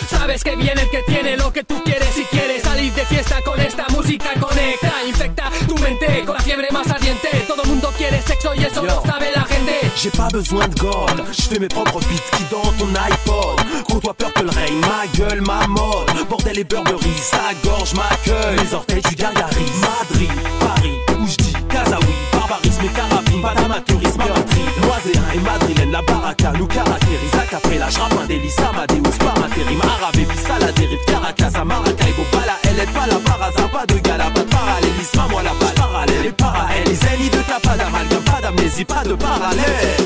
[0.09, 3.41] Sabes que viene el que tiene lo que tú quieres si quieres salir de fiesta
[3.43, 7.29] con esta música conecta, infecta tu mente con la fiebre más ardiente.
[7.49, 8.95] Todo mundo quiere sexo y eso Yo.
[8.95, 9.54] lo sabe la gente.
[9.97, 13.85] J'ai pas besoin de God, je fais mes propres beats qui dans ton iPod.
[13.89, 16.29] Côtoie Purple Rain, ma gueule, ma mode.
[16.29, 18.59] Bordel et Burberry, sa gorge m'accueille.
[18.59, 19.81] Les orteils du gargarise.
[19.81, 20.31] Madrid,
[20.61, 23.41] Paris, où je dis Kazaoui, barbarisme et carabine.
[23.41, 24.67] Pas d'amateurisme à Madrid.
[24.83, 27.35] Noiséen et madrilène, la baraka nous caractérise.
[27.41, 29.81] A capella, je rappe un délice, Amadeus, par intérim.
[29.81, 30.99] Arabe et puis ça la dérive.
[31.07, 33.35] Caracas, à Maracaibo, pas la elle pas là par.
[33.71, 35.19] Pas de gala, pas de parallélisme.
[35.19, 36.85] À moi la balle, parallèle et parallèle.
[36.87, 38.14] Les de t'as pas d'amalgame,
[38.55, 38.83] d'amnésie.
[38.83, 39.17] y pas de.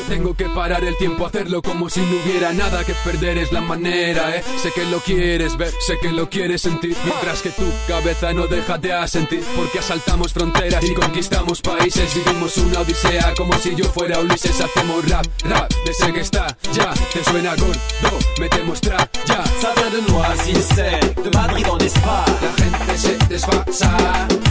[0.09, 3.61] Tengo que parar el tiempo, hacerlo como si no hubiera nada que perder, es la
[3.61, 4.43] manera, eh.
[4.63, 8.47] Sé que lo quieres ver, sé que lo quieres sentir, mientras que tu cabeza no
[8.47, 13.85] deja de asentir, porque asaltamos fronteras y conquistamos países, vivimos una odisea como si yo
[13.85, 19.09] fuera Ulises, hacemos rap, rap, de ese que está, ya, te suena gordo, metemos trap,
[19.27, 19.45] ya.
[19.61, 22.35] Ça vient de Noisy-le-Sec, de Madrid en Espagne.
[22.43, 23.91] La gente se desfasa.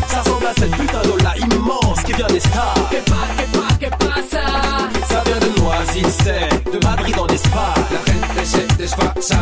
[0.10, 2.90] Ça ressemble à cette putain d'ola immense qui vient des stars.
[2.92, 4.46] Que pa, que pa, que pasa?
[5.10, 7.84] Ça vient de Noisy-le-Sec, de Madrid en Espagne.
[8.36, 9.36] La gente se desfasa.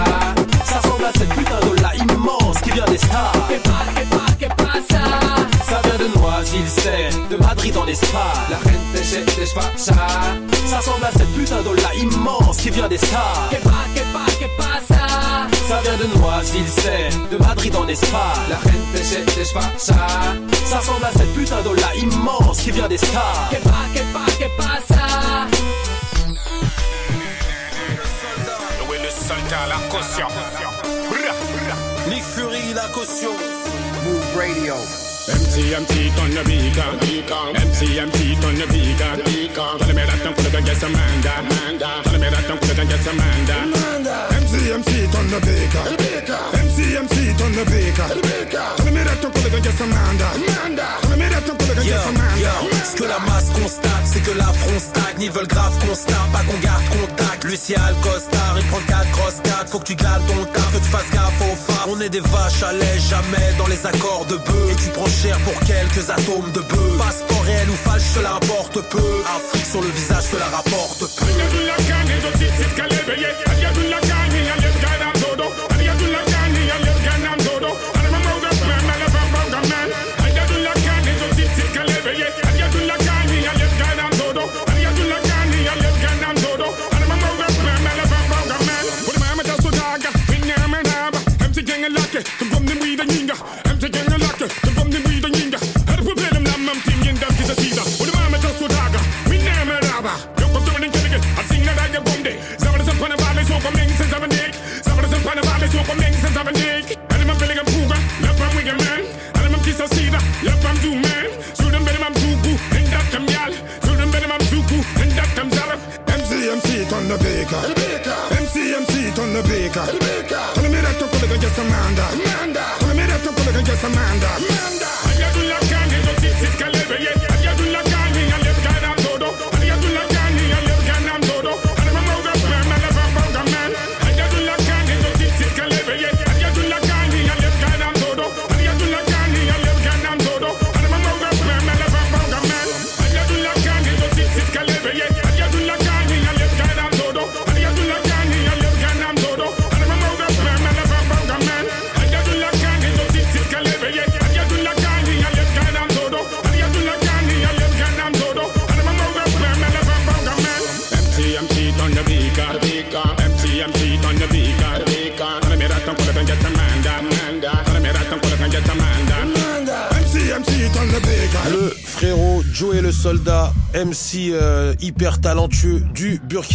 [0.64, 3.34] Ça ressemble à cette putain d'ola immense qui vient des stars.
[3.50, 5.04] Que pa, que pa, que pasa?
[5.68, 8.22] Ça vient de Noisy-le-Sec, de Madrid en Espagne.
[8.50, 9.93] La gente se desfasa.
[10.68, 13.50] Ça ressemble à cette putain d'ola immense qui vient des stars.
[13.52, 15.55] Que pa, que pa, que pasa?
[15.68, 18.22] Ça vient de Noisy-le-Sec, de Madrid en Espagne.
[18.49, 19.95] La gente se desfasa.
[20.66, 23.49] Ça ressemble à cette putain d'ola immense qui vient des stars.
[23.49, 25.47] Que pa, que pa, que pasa?
[28.80, 30.28] Loué le soldat, la caution?
[32.09, 33.32] Nick Fury, la caution.
[34.03, 34.76] Move Radio.
[35.28, 37.00] MCMC ton the beacon.
[37.56, 39.16] MCMC ton the beacon.
[39.26, 41.34] Tell me that I'm gonna get some manda.
[42.06, 43.58] Tell me that I'm gonna get some manda.
[44.38, 45.98] MCMC ton the beacon.
[46.62, 48.10] MCMC ton the beacon.
[48.78, 50.28] Tell me that I'm gonna get some manda.
[50.30, 52.40] Tell me that I'm gonna Yo, get some manda.
[52.46, 52.54] yo,
[52.86, 55.22] ce que la masse constate, c'est que la front stagne.
[55.22, 57.44] Ils veulent grave constat, pas qu'on garde contact.
[57.46, 59.70] Lucia le costard, il prend 4 grosses 4.
[59.72, 61.88] Faut que tu gardes ton taf, que tu fasses gaffe au phare.
[61.90, 64.72] On est des vaches à lait, jamais dans les accords de bœuf.
[64.72, 66.97] Et tu prends cher pour quelques atomes de bœuf.
[66.97, 69.24] Passeport réel ou falche, cela importe peu.
[69.38, 71.26] Afrique sur le visage, cela rapporte peu.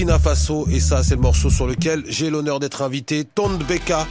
[0.00, 0.66] Burkina Faso.
[0.70, 3.24] Et ça, c'est le morceau sur lequel j'ai l'honneur d'être invité.
[3.24, 4.06] Tond Beka.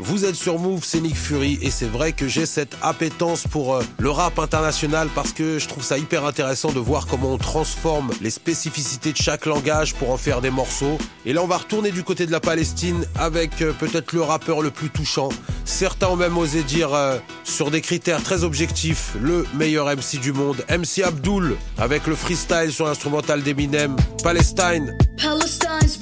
[0.00, 3.74] Vous êtes sur Move, c'est Nick Fury et c'est vrai que j'ai cette appétence pour
[3.74, 7.38] euh, le rap international parce que je trouve ça hyper intéressant de voir comment on
[7.38, 10.98] transforme les spécificités de chaque langage pour en faire des morceaux.
[11.26, 14.62] Et là on va retourner du côté de la Palestine avec euh, peut-être le rappeur
[14.62, 15.28] le plus touchant.
[15.64, 20.32] Certains ont même osé dire euh, sur des critères très objectifs le meilleur MC du
[20.32, 24.96] monde, MC Abdul avec le freestyle sur l'instrumental d'Eminem, Palestine.
[25.16, 25.96] Palestine's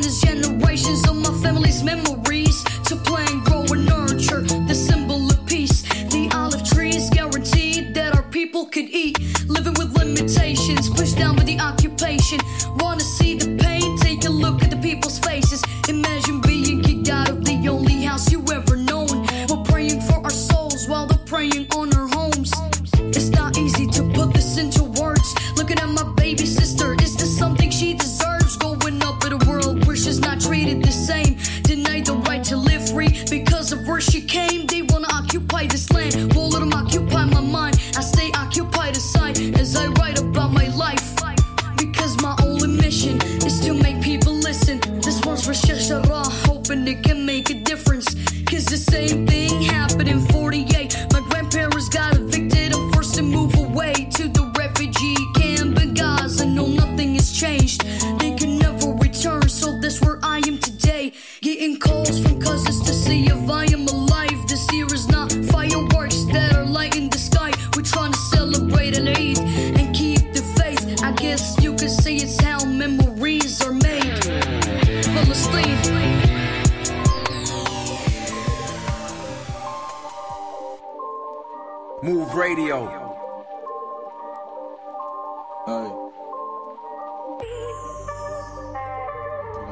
[0.00, 2.19] Is generations of my family's memories.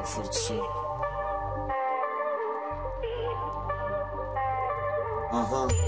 [0.08, 0.62] for the.
[5.30, 5.87] Uh huh.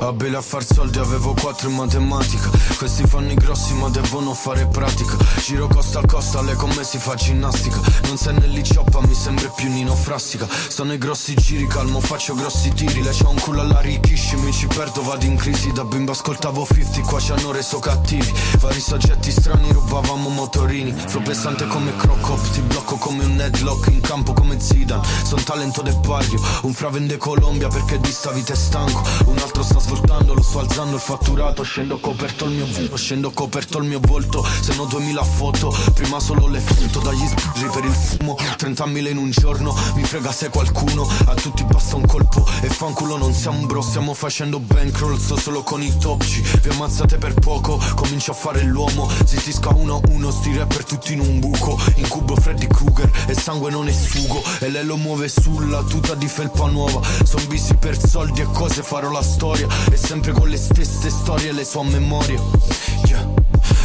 [0.00, 2.50] A far soldi avevo quattro in matematica.
[2.76, 5.16] Questi fanno i grossi ma devono fare pratica.
[5.40, 7.80] Giro costa a costa, lei con me si fa ginnastica.
[8.06, 10.46] Non sei nell'iccioppa, mi sembra più Nino Frassica.
[10.50, 13.02] Sto nei grossi giri, calmo, faccio grossi tiri.
[13.02, 15.72] Lei c'ha un culo alla richisci, mi ci perdo, vado in crisi.
[15.72, 18.32] Da bimbo ascoltavo 50, qua ci hanno reso cattivi.
[18.58, 20.92] Vari soggetti strani, rubavamo motorini.
[21.06, 25.82] Flow pesante come Crocop, ti blocco come un headlock In campo come Zidane, son talento
[25.82, 29.02] del barrio Un fra vende Colombia perché di sta vita è stanco.
[29.26, 33.30] Un altro sta svoltando, lo sto alzando il fatturato Scendo coperto il mio volto, scendo
[33.30, 37.84] coperto il mio volto Se no 2000 foto, prima solo le foto Dagli sbirri per
[37.84, 42.46] il fumo, 30.000 in un giorno Mi frega se qualcuno, a tutti basta un colpo
[42.62, 47.18] E fanculo non siamo bro, stiamo facendo bankroll Sto solo con i topci, vi ammazzate
[47.18, 51.20] per poco Comincio a fare l'uomo, zittisco a uno a uno Sti rapper tutti in
[51.20, 55.82] un buco Incubo Freddy Krueger e sangue non è sugo E lei lo muove sulla
[55.82, 60.32] tuta di felpa nuova Son busy per soldi e cose farò la storia E sempre
[60.32, 62.40] con le stesse storie le so a memoria
[63.06, 63.26] Yeah.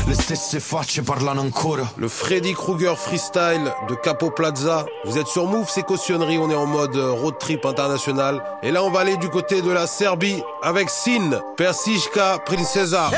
[0.07, 4.85] Le stesse facce parlano ancora Le Freddy Krueger freestyle de Capo Plaza.
[5.05, 8.41] Vous êtes sur Move, c'est cautionnerie, on est en mode euh, road trip international.
[8.63, 13.11] Et là, on va aller du côté de la Serbie avec Sin, Persishka, Princesa.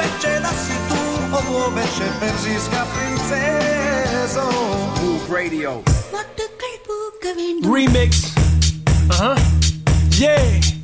[0.00, 4.44] Se će da si tu Ovo veče perzijska princezo
[5.02, 5.82] Move Radio.
[7.74, 8.16] Remix.
[9.10, 9.38] Uh huh.
[10.18, 10.79] Yeah.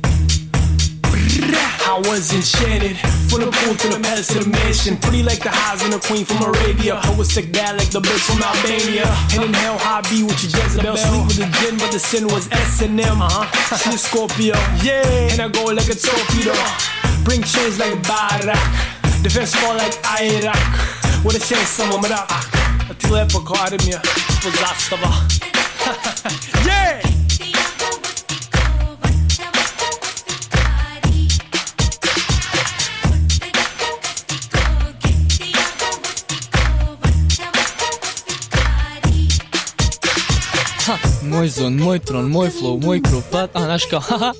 [1.87, 2.97] I was enchanted.
[3.29, 4.97] From the pool to the palace to the mansion.
[4.97, 6.99] Pretty like the highs and the queen from Arabia.
[7.01, 9.07] I was sick bad like the bitch from Albania.
[9.33, 10.97] And in hell I be with your Jezebel.
[10.97, 13.77] Sleep with the gin but the sin was S&M uh-huh.
[13.77, 14.55] She a Scorpio.
[14.83, 15.31] Yeah.
[15.31, 16.55] And I go like a torpedo.
[17.23, 18.55] Bring chains like Barak
[19.23, 20.97] Defense fall like Iraq.
[21.25, 22.31] With a chance samo mrak
[22.89, 23.99] A ti lepo kvari mi je
[24.29, 25.11] Ispod zastava
[26.67, 27.06] Yeah
[41.29, 44.33] moj zon, moj tron, moj flow, moj kropat, a znaš kao, haha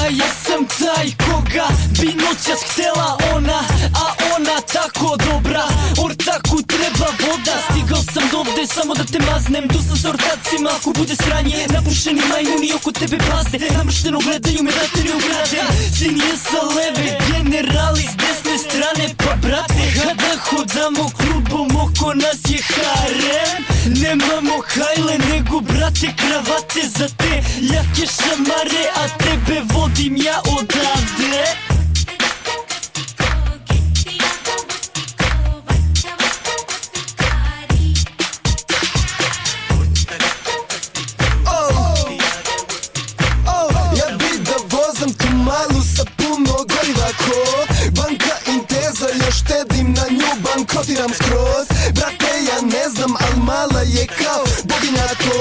[0.00, 1.66] A ja sam taj koga
[2.00, 3.60] bi noćas htela ona
[4.02, 5.64] A ona tako dobra.
[6.04, 9.68] Ortaku treba voda Stigao sam dovde samo da te maznem.
[9.68, 14.70] Tu sam s ortacima ako bude sranje Napušeni majmuni oko tebe paste Namršteno gledaju me
[14.70, 15.60] da te ne ugrade
[15.98, 22.14] Sin je sa leve, generali s desne двете стране па брате Хада ходамо клубом око
[22.14, 23.64] нас е харем.
[23.86, 31.71] Немамо хајле него брате кравате за те Ја шамаре а тебе водим ја одавде.
[49.38, 51.66] Štedim na nju, bankrotiram skroz.
[51.96, 55.38] Brate, ja ne znam, al mala je kao boginja to.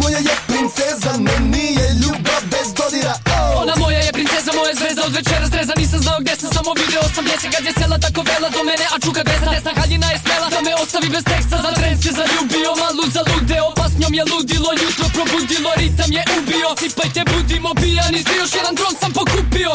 [0.00, 3.62] Moja je princeza, ne nije ljubav bez dodira oh.
[3.62, 5.72] Ona moja je princeza, moja zvezda od večera streza.
[5.82, 8.60] Nisam znao gdje sam, samo video sam gdje se kad je sela Tako vela do
[8.68, 9.50] mene, a čuka desna.
[9.54, 11.56] Desna haljina je smela, da me ostavi bez teksta.
[11.64, 16.22] Za tren se zaljubio, malu zaludeo Pa s njom je ludilo, jutro probudilo Ritam je
[16.36, 19.72] ubio, sipajte budimo pijani Svi još jedan dron sam pokupio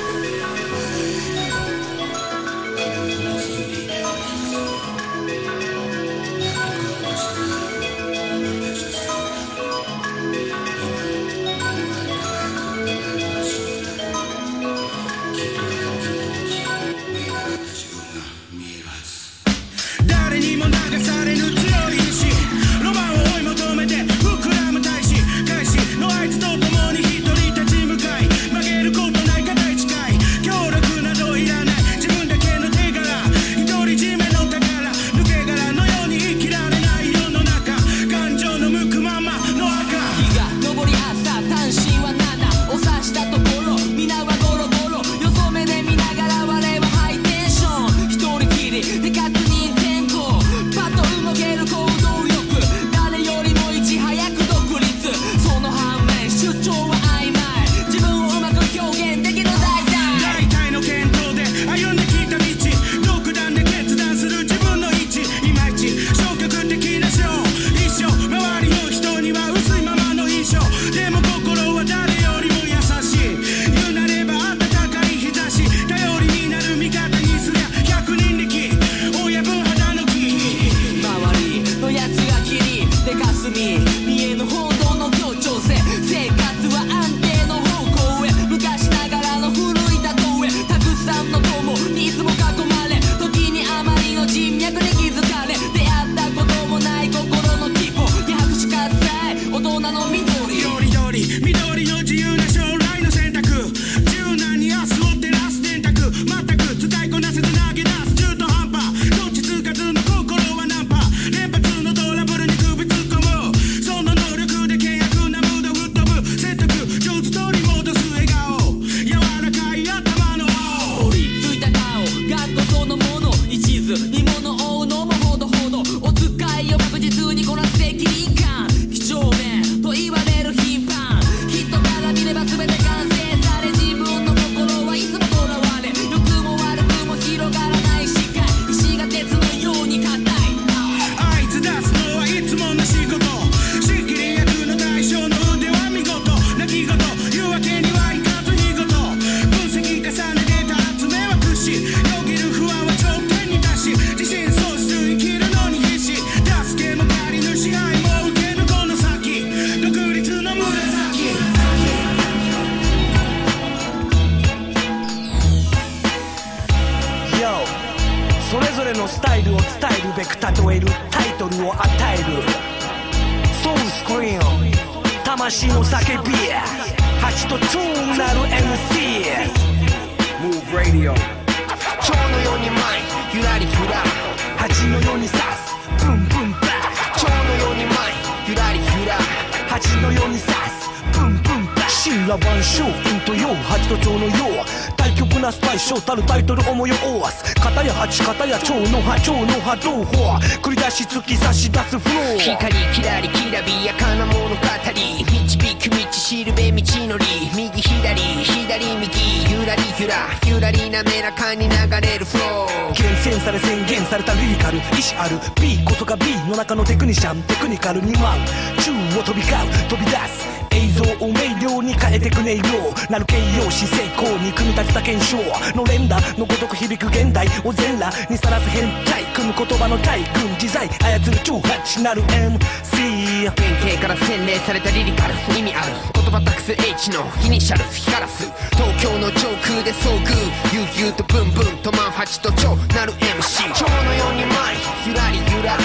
[219.18, 220.46] を飛び交う飛び出す
[220.78, 222.62] 映像を明瞭に変えてく音色
[223.10, 225.38] なる形容詞成功に組み立てた検証
[225.76, 235.34] の連打のごとく響く現代を全裸にさらす変態組む言葉の大軍自在操る挑発なる MC 原型から洗練されたリリカル。
[235.58, 235.94] 意味ある。
[236.14, 245.78] 言葉たくす H のイニシャル光らす東京の上空で遭遇悠々とブンブンとマンハチと超なる MC 蝶のように舞いゆらりゆら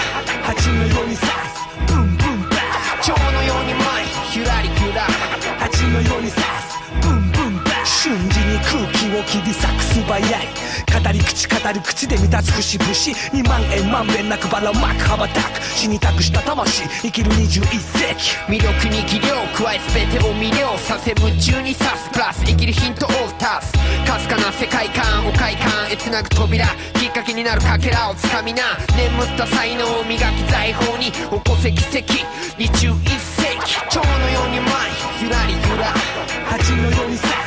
[0.42, 1.61] 蜂のように刺す
[4.32, 5.02] キュラリキュラ
[5.58, 6.71] 蜂のように刺す。
[7.84, 10.48] 瞬時に空気を切り裂く素早い。
[10.92, 12.92] 語り口語る口で満たす節々。
[13.32, 15.62] 2万円まんべんなくばらまく羽ばたく。
[15.62, 16.82] 死に託した魂。
[17.02, 18.36] 生きる21世紀。
[18.46, 22.10] 魅力に技量加え全てを魅了させ夢中に刺す。
[22.10, 23.08] プラス生きるヒントを
[23.40, 23.72] 足す。
[24.06, 26.66] かすかな世界観を快感へつなぐ扉。
[26.94, 28.62] きっかけになるかけらをつかみな。
[28.96, 31.10] 眠った才能を磨き財宝に。
[31.10, 32.14] 起こせ奇跡。
[32.58, 33.80] 21世紀。
[33.90, 35.24] 蝶のように舞い。
[35.24, 35.94] ゆらりゆら。
[36.48, 37.41] 蜂のように刺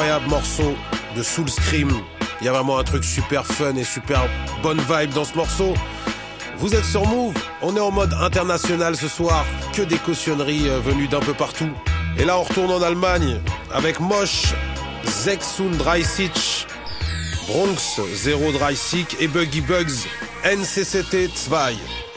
[0.00, 0.74] ー L'incroyable morceau
[1.14, 1.90] de Soul Scream.
[2.40, 4.22] Il y a vraiment un truc super fun et super
[4.62, 5.74] bonne vibe dans ce morceau.
[6.56, 9.44] Vous êtes sur Move, on est en mode international ce soir,
[9.74, 11.70] que des cautionneries euh, venues d'un peu partout.
[12.18, 13.40] Et là on retourne en Allemagne
[13.72, 14.54] avec Mosh,
[15.06, 16.66] Zexun Dreisich,
[17.48, 20.06] Bronx Zero Dreisig et Buggy Bugs,
[20.44, 22.09] NCCT 2.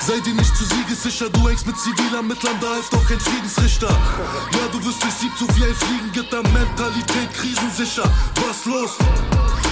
[0.00, 3.88] Sei dir nicht zu siegessicher, du hängst mit Zivilermittlern, da hilft auch kein Friedensrichter.
[3.88, 8.10] Ja, du wirst durch Sieb zu wie ein Fliegengitter, Mentalität krisensicher.
[8.36, 8.92] Was los?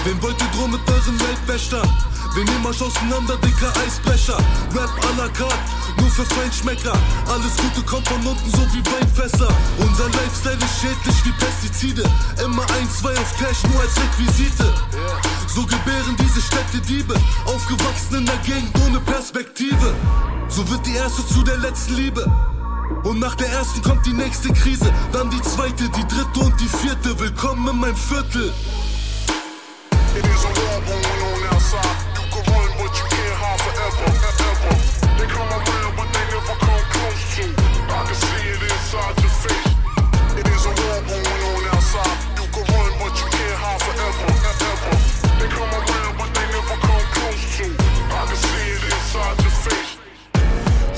[0.05, 1.89] Wen wollt ihr drum mit euren Weltwächtern?
[2.35, 4.37] Wir nehmen euch auseinander, dicker Eisbrecher.
[4.77, 5.59] Rap à la carte,
[5.99, 6.93] nur für Feinschmecker.
[7.27, 9.49] Alles Gute kommt von unten, so wie Weinfässer.
[9.79, 12.05] Unser Lifestyle ist schädlich wie Pestizide.
[12.45, 14.73] Immer ein, zwei auf Cash, nur als Requisite.
[15.49, 17.15] So gebären diese Städte Diebe,
[17.47, 19.95] aufgewachsen in der Gegend ohne Perspektive.
[20.49, 22.31] So wird die erste zu der letzten Liebe.
[23.05, 26.69] Und nach der ersten kommt die nächste Krise, dann die zweite, die dritte und die
[26.69, 27.19] vierte.
[27.19, 28.53] Willkommen in meinem Viertel.
[30.17, 31.28] It is a war going on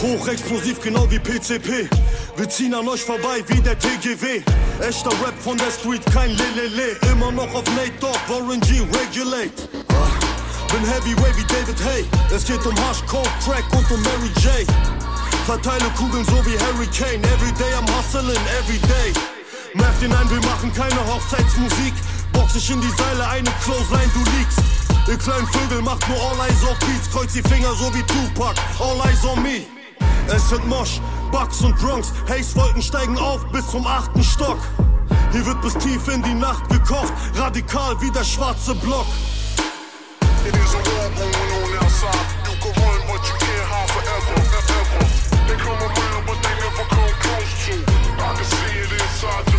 [0.02, 1.88] Hochexplosiv, genau wie PCP.
[2.36, 4.40] Wir ziehen an euch vorbei wie der TGW.
[4.80, 6.96] Echter Rap von der Street, kein Lelele.
[7.12, 9.52] Immer noch auf Nate Dogg, Warren G, Regulate.
[10.72, 12.04] Bin Heavyweight wie David Hay.
[12.34, 14.66] Es geht um Hash, Coke, Crack und um Mary J.
[15.44, 17.20] Verteile Kugeln so wie Harry Kane.
[17.34, 19.12] Everyday I'm hustling, everyday.
[19.74, 21.92] Merkt ihn ein, wir machen keine Hochzeitsmusik.
[22.32, 24.60] Box ich in die Seile, eine Clothesline, du liegst.
[25.08, 27.10] Ihr kleinen Vögel macht nur All Eyes auf Beats.
[27.12, 28.54] Kreuz die Finger so wie Tupac.
[28.78, 29.79] All Eyes on me.
[30.32, 31.00] Es sind Mosch,
[31.32, 32.12] Bugs und Bronx.
[32.28, 34.58] Haze-Wolken steigen auf bis zum achten Stock.
[35.32, 37.12] Hier wird bis tief in die Nacht gekocht.
[37.34, 39.06] Radikal wie der schwarze Block.
[40.46, 42.14] It is a war going on outside.
[42.46, 44.34] You can run, but you can't hide forever,
[44.78, 45.04] ever.
[45.48, 47.74] They come around, but they never come close to.
[48.22, 49.49] I can see it inside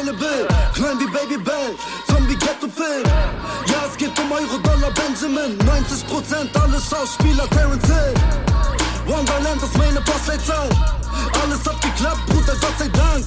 [0.00, 0.48] available.
[0.74, 1.74] Klein wie Baby Bell,
[2.06, 3.04] von wie Ghetto-Film.
[3.66, 5.58] Ja, es geht um Euro, Dollar, Benjamin.
[5.58, 8.14] 90% alles Schauspieler, Terence Hill.
[9.06, 10.68] Wonderland ist meine Postleitzahl.
[11.42, 13.24] Alles hat geklappt, Bruder, Gott sei Dank.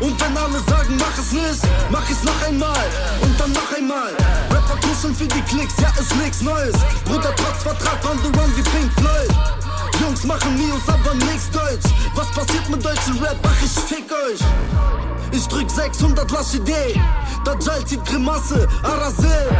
[0.00, 2.86] Und wenn alle sagen, mach es nicht, mach es noch einmal
[3.22, 4.10] und dann noch einmal.
[4.50, 6.74] Rapper Hustlen für die Klicks, ja, ist nix Neues.
[7.04, 9.61] Bruder, trotz Vertrag on the run wie Pink Floyd.
[10.00, 11.92] Jungs machen News, aber nix Deutsch.
[12.14, 13.36] Was passiert mit deutschen Rap?
[13.42, 14.40] Ach, ich fick euch.
[15.32, 17.00] Ich drück 600 Lasch Idee.
[17.44, 19.50] Dajjal zieht Grimasse, Arasel.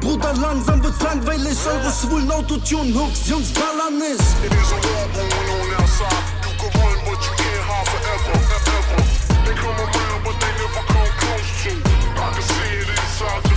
[0.00, 1.56] Bruder, langsam wird's langweilig.
[1.66, 4.20] Eure schwulen Autotune-Hooks, Jungs, baller nicht.
[4.44, 6.26] It is a war going on outside.
[6.42, 8.32] You can run, but you can't hide forever,
[8.78, 9.02] ever.
[9.44, 11.72] They come around, but they never come close to.
[12.16, 13.49] I can see it inside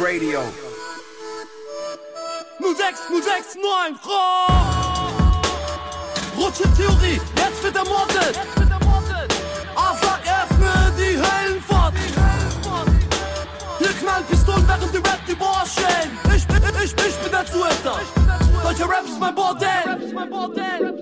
[0.00, 0.40] Radio.
[2.60, 4.46] 06, 06, 9, Frau!
[6.36, 8.38] Rutsche Theorie, jetzt wird ermordet!
[9.74, 11.98] Afak, öffne die Höllenpforten!
[13.78, 16.16] Hier knallen Pistolen, während die Rap die Bohr stellen!
[16.28, 18.00] Ich, ich, ich, ich bin der Zuhälter!
[18.62, 19.98] Deutscher Rap ist mein Bordell!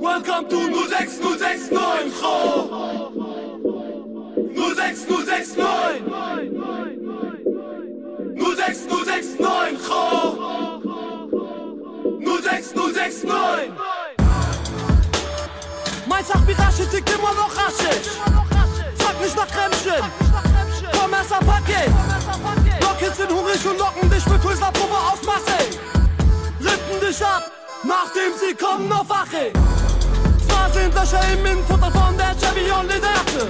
[0.00, 3.12] Welcome to 06, 06, 9, Frau!
[4.74, 7.05] 06, 06, 9!
[8.54, 10.80] 06, 06, 9, Frau!
[12.42, 13.72] 06, 06, 9!
[16.06, 18.08] Mein Sachmirage tickt immer noch raschig.
[18.98, 20.04] Frag nicht nach Kremschen.
[20.92, 21.90] Komm erst am Paket.
[22.84, 25.70] Rockets sind hungrig und locken dich mit Hülslerprobe aus Marseille.
[26.60, 27.50] Rippen dich ab,
[27.82, 29.50] nachdem sie kommen auf Wache.
[30.46, 33.48] Zwar sind Löcher im Innenfutter von der Chevy und Lederjacke.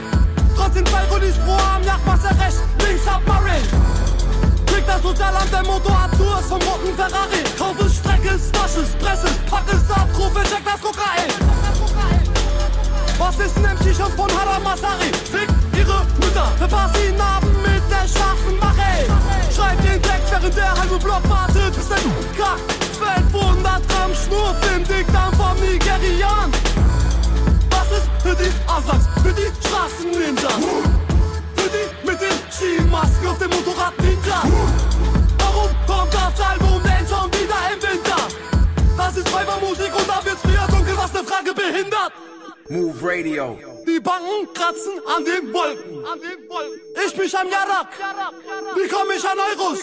[0.57, 3.96] Trotzdem zwei Rudis pro Arm, Jagdmasse rechts, links Submarine.
[4.77, 7.41] Krieg das Sozialamt, der Motor hat Tours vom roten Ferrari.
[7.59, 11.31] Kauf es, streck es, wasch es, press es, pack es ab, rufe, check das Kokain.
[13.19, 15.11] Was ist ein MC schon von Haram Masari?
[15.33, 19.07] Fick ihre Mütter, verpass die Narben mit der scharfen Mache.
[19.55, 21.97] Schreib den Text, während der halbe Block wartet, bis der
[22.37, 22.61] Kack
[23.01, 26.53] 1200 Gramm Schnur im Dickdarm vom Nigerian.
[27.71, 31.06] Was ist für die Aslangs, für die Straßen-Ninjas?
[32.19, 34.43] Mit den Skimasken auf dem Motorrad Ninja.
[35.39, 38.17] Warum kommt das Album denn schon wieder im Winter?
[38.97, 42.13] Das ist Weibermusik und da wird's früher dunkel, was ne Frage behindert.
[42.71, 43.59] Move Radio.
[43.87, 46.07] Die Banken kratzen an den Wolken.
[47.07, 47.89] Ich bin am Jarak.
[48.77, 49.79] Wie komm ich an Euros?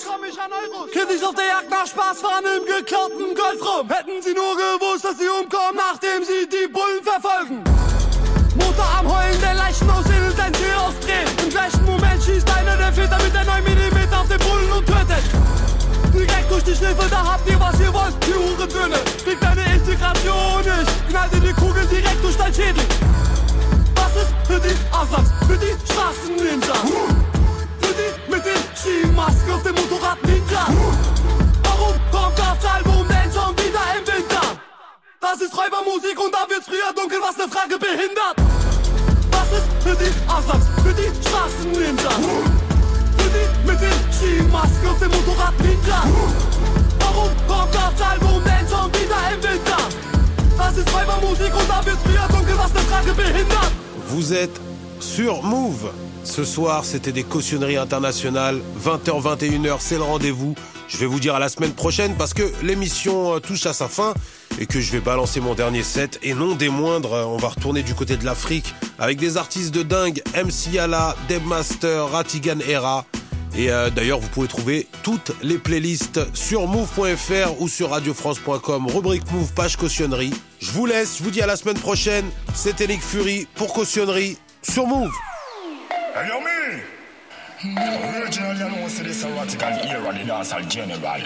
[0.91, 3.89] Kind auf der Jagd nach Spaß fahren im geklauten Golf rum.
[3.89, 7.63] Hätten sie nur gewusst, dass sie umkommen, nachdem sie die Bullen verfolgen.
[8.55, 11.27] Motor am Heulen, der Leichen aus Ill, dein Tür ausdrehen.
[11.43, 14.85] Im gleichen Moment schießt einer der Väter mit der 9 mm auf den Bullen und
[14.85, 15.23] tötet.
[16.13, 18.97] Direkt durch die Schläfe, da habt ihr, was ihr wollt, die Hurensöhne.
[19.23, 21.09] Kriegt deine Integration nicht.
[21.09, 22.85] Knall dir die Kugel direkt durch dein Schädel.
[23.95, 26.75] Was ist für die Aslangs, für die Straßen-Ninja?
[27.81, 30.67] Für die mit den Skimasken auf dem Motorrad Ninja?
[31.63, 32.92] Warum kommt das Album
[54.07, 54.59] Vous êtes
[54.99, 55.89] sur Move.
[56.25, 58.59] Ce soir, c'était des cautionneries internationales.
[58.77, 60.53] 20h, 21h, c'est le rendez-vous.
[60.87, 63.87] Je vais vous dire à la semaine prochaine parce que l'émission euh, touche à sa
[63.87, 64.13] fin
[64.59, 66.19] et que je vais balancer mon dernier set.
[66.23, 69.83] Et non des moindres, on va retourner du côté de l'Afrique avec des artistes de
[69.83, 70.21] dingue.
[70.35, 73.05] MC Yala, Debmaster, Ratigan Era.
[73.55, 79.31] Et euh, d'ailleurs, vous pouvez trouver toutes les playlists sur move.fr ou sur radiofrance.com, rubrique
[79.31, 80.33] Move, page cautionnerie.
[80.59, 82.25] Je vous laisse, je vous dis à la semaine prochaine.
[82.55, 85.11] C'était Nick Fury pour cautionnerie sur Move.
[90.69, 91.21] General.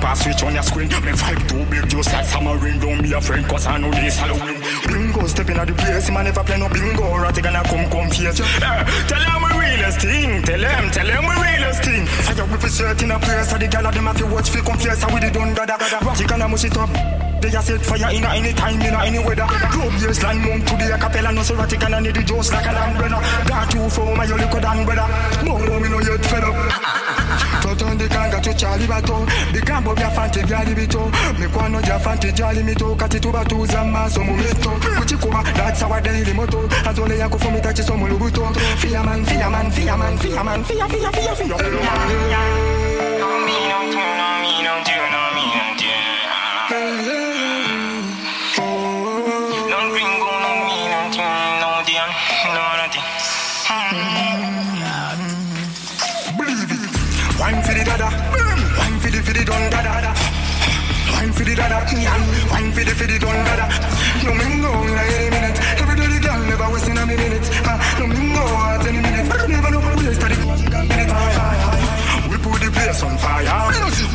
[0.00, 0.88] Pass switch on your screen.
[0.88, 2.78] Me vibe too big, just like submarine.
[2.80, 4.59] Don't be afraid, cause I know this Halloween.
[4.86, 6.10] Bingo, stepping out the place.
[6.10, 7.16] Man never play no bingo.
[7.18, 8.40] Ratty gonna come, come face.
[8.40, 10.42] Eh, tell them we realest thing.
[10.42, 12.06] Tell them, tell them we realest thing.
[12.06, 13.50] Fire with a shirt in place.
[13.50, 15.02] So the gal of them have to watch fi confess.
[15.02, 15.98] How we the done, da da da.
[16.00, 17.29] Ratty gonna mush it up.
[17.40, 19.46] They a set fire in any time, in any weather.
[19.72, 22.76] Globe years line mount to the acapella, no serratic and need the just like an
[22.76, 23.20] umbrella.
[23.46, 25.08] Got two for my liquor down, brother.
[25.44, 27.00] No, we no yet fed up.
[28.42, 33.20] to Charlie bato the bigambo byaffa nti byali bito mikwano gyaffa nti gyali mito kati
[33.20, 39.70] tubatuuza mu maaso mu mito kukikuba datsawaddairi moto azoleya kufumita kiso mu lubuto fiyaman fiyaman
[39.70, 41.56] fiyaman fiyaman fiyafiyafiyafiyo
[61.60, 61.78] dada.
[62.50, 63.66] Wine for the for the don dada
[64.24, 65.58] No mingo in a any minute.
[65.80, 67.46] Every day the girl never wasting a minute.
[67.98, 69.26] No mingo at any minute.
[69.48, 71.10] Never know we start the minute.
[71.10, 72.28] Ah, ah, ah.
[72.30, 73.48] We put the place on fire.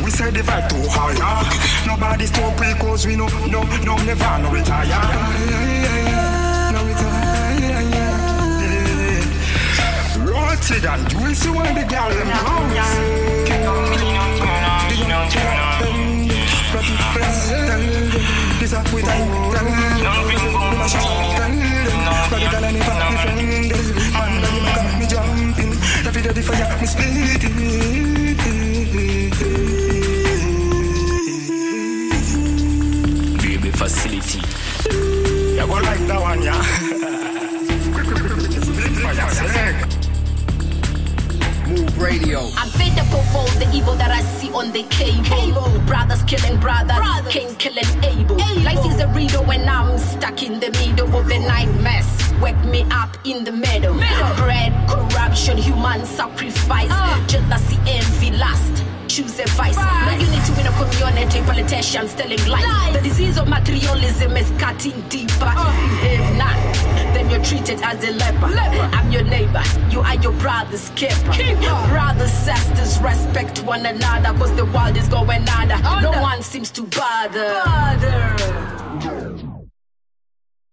[0.02, 1.44] We set the vibe too higher
[1.86, 4.86] Nobody's too pre cause we know No, no, never no retire.
[6.72, 7.46] No retire.
[10.26, 12.30] Rotted and juicy when the girl them
[16.66, 16.82] you
[33.38, 34.40] Baby facility.
[35.54, 36.40] You go like that one.
[41.68, 42.40] Move radio.
[42.56, 45.78] I'm fit to provoke the evil that I see on the cable.
[45.86, 48.36] Brothers killing brothers, king killing Abel.
[48.62, 52.06] Life is a riddle when I'm stuck in the middle of the night mess.
[52.40, 53.94] Wake me up in the middle.
[53.94, 56.90] Bread, corruption, human sacrifice,
[57.30, 58.84] jealousy, envy, lust.
[59.08, 59.76] Choose a vice.
[59.76, 62.92] No unity in a community, politicians telling lies.
[62.92, 65.54] The disease of materialism is cutting deeper.
[65.56, 66.75] If you have not,
[67.30, 68.46] you're treated as a leper.
[68.96, 71.32] I'm your neighbor, you are your brother's keeper.
[71.88, 75.78] Brothers, sisters, respect one another, cause the world is going under.
[76.02, 78.65] No one seems to bother.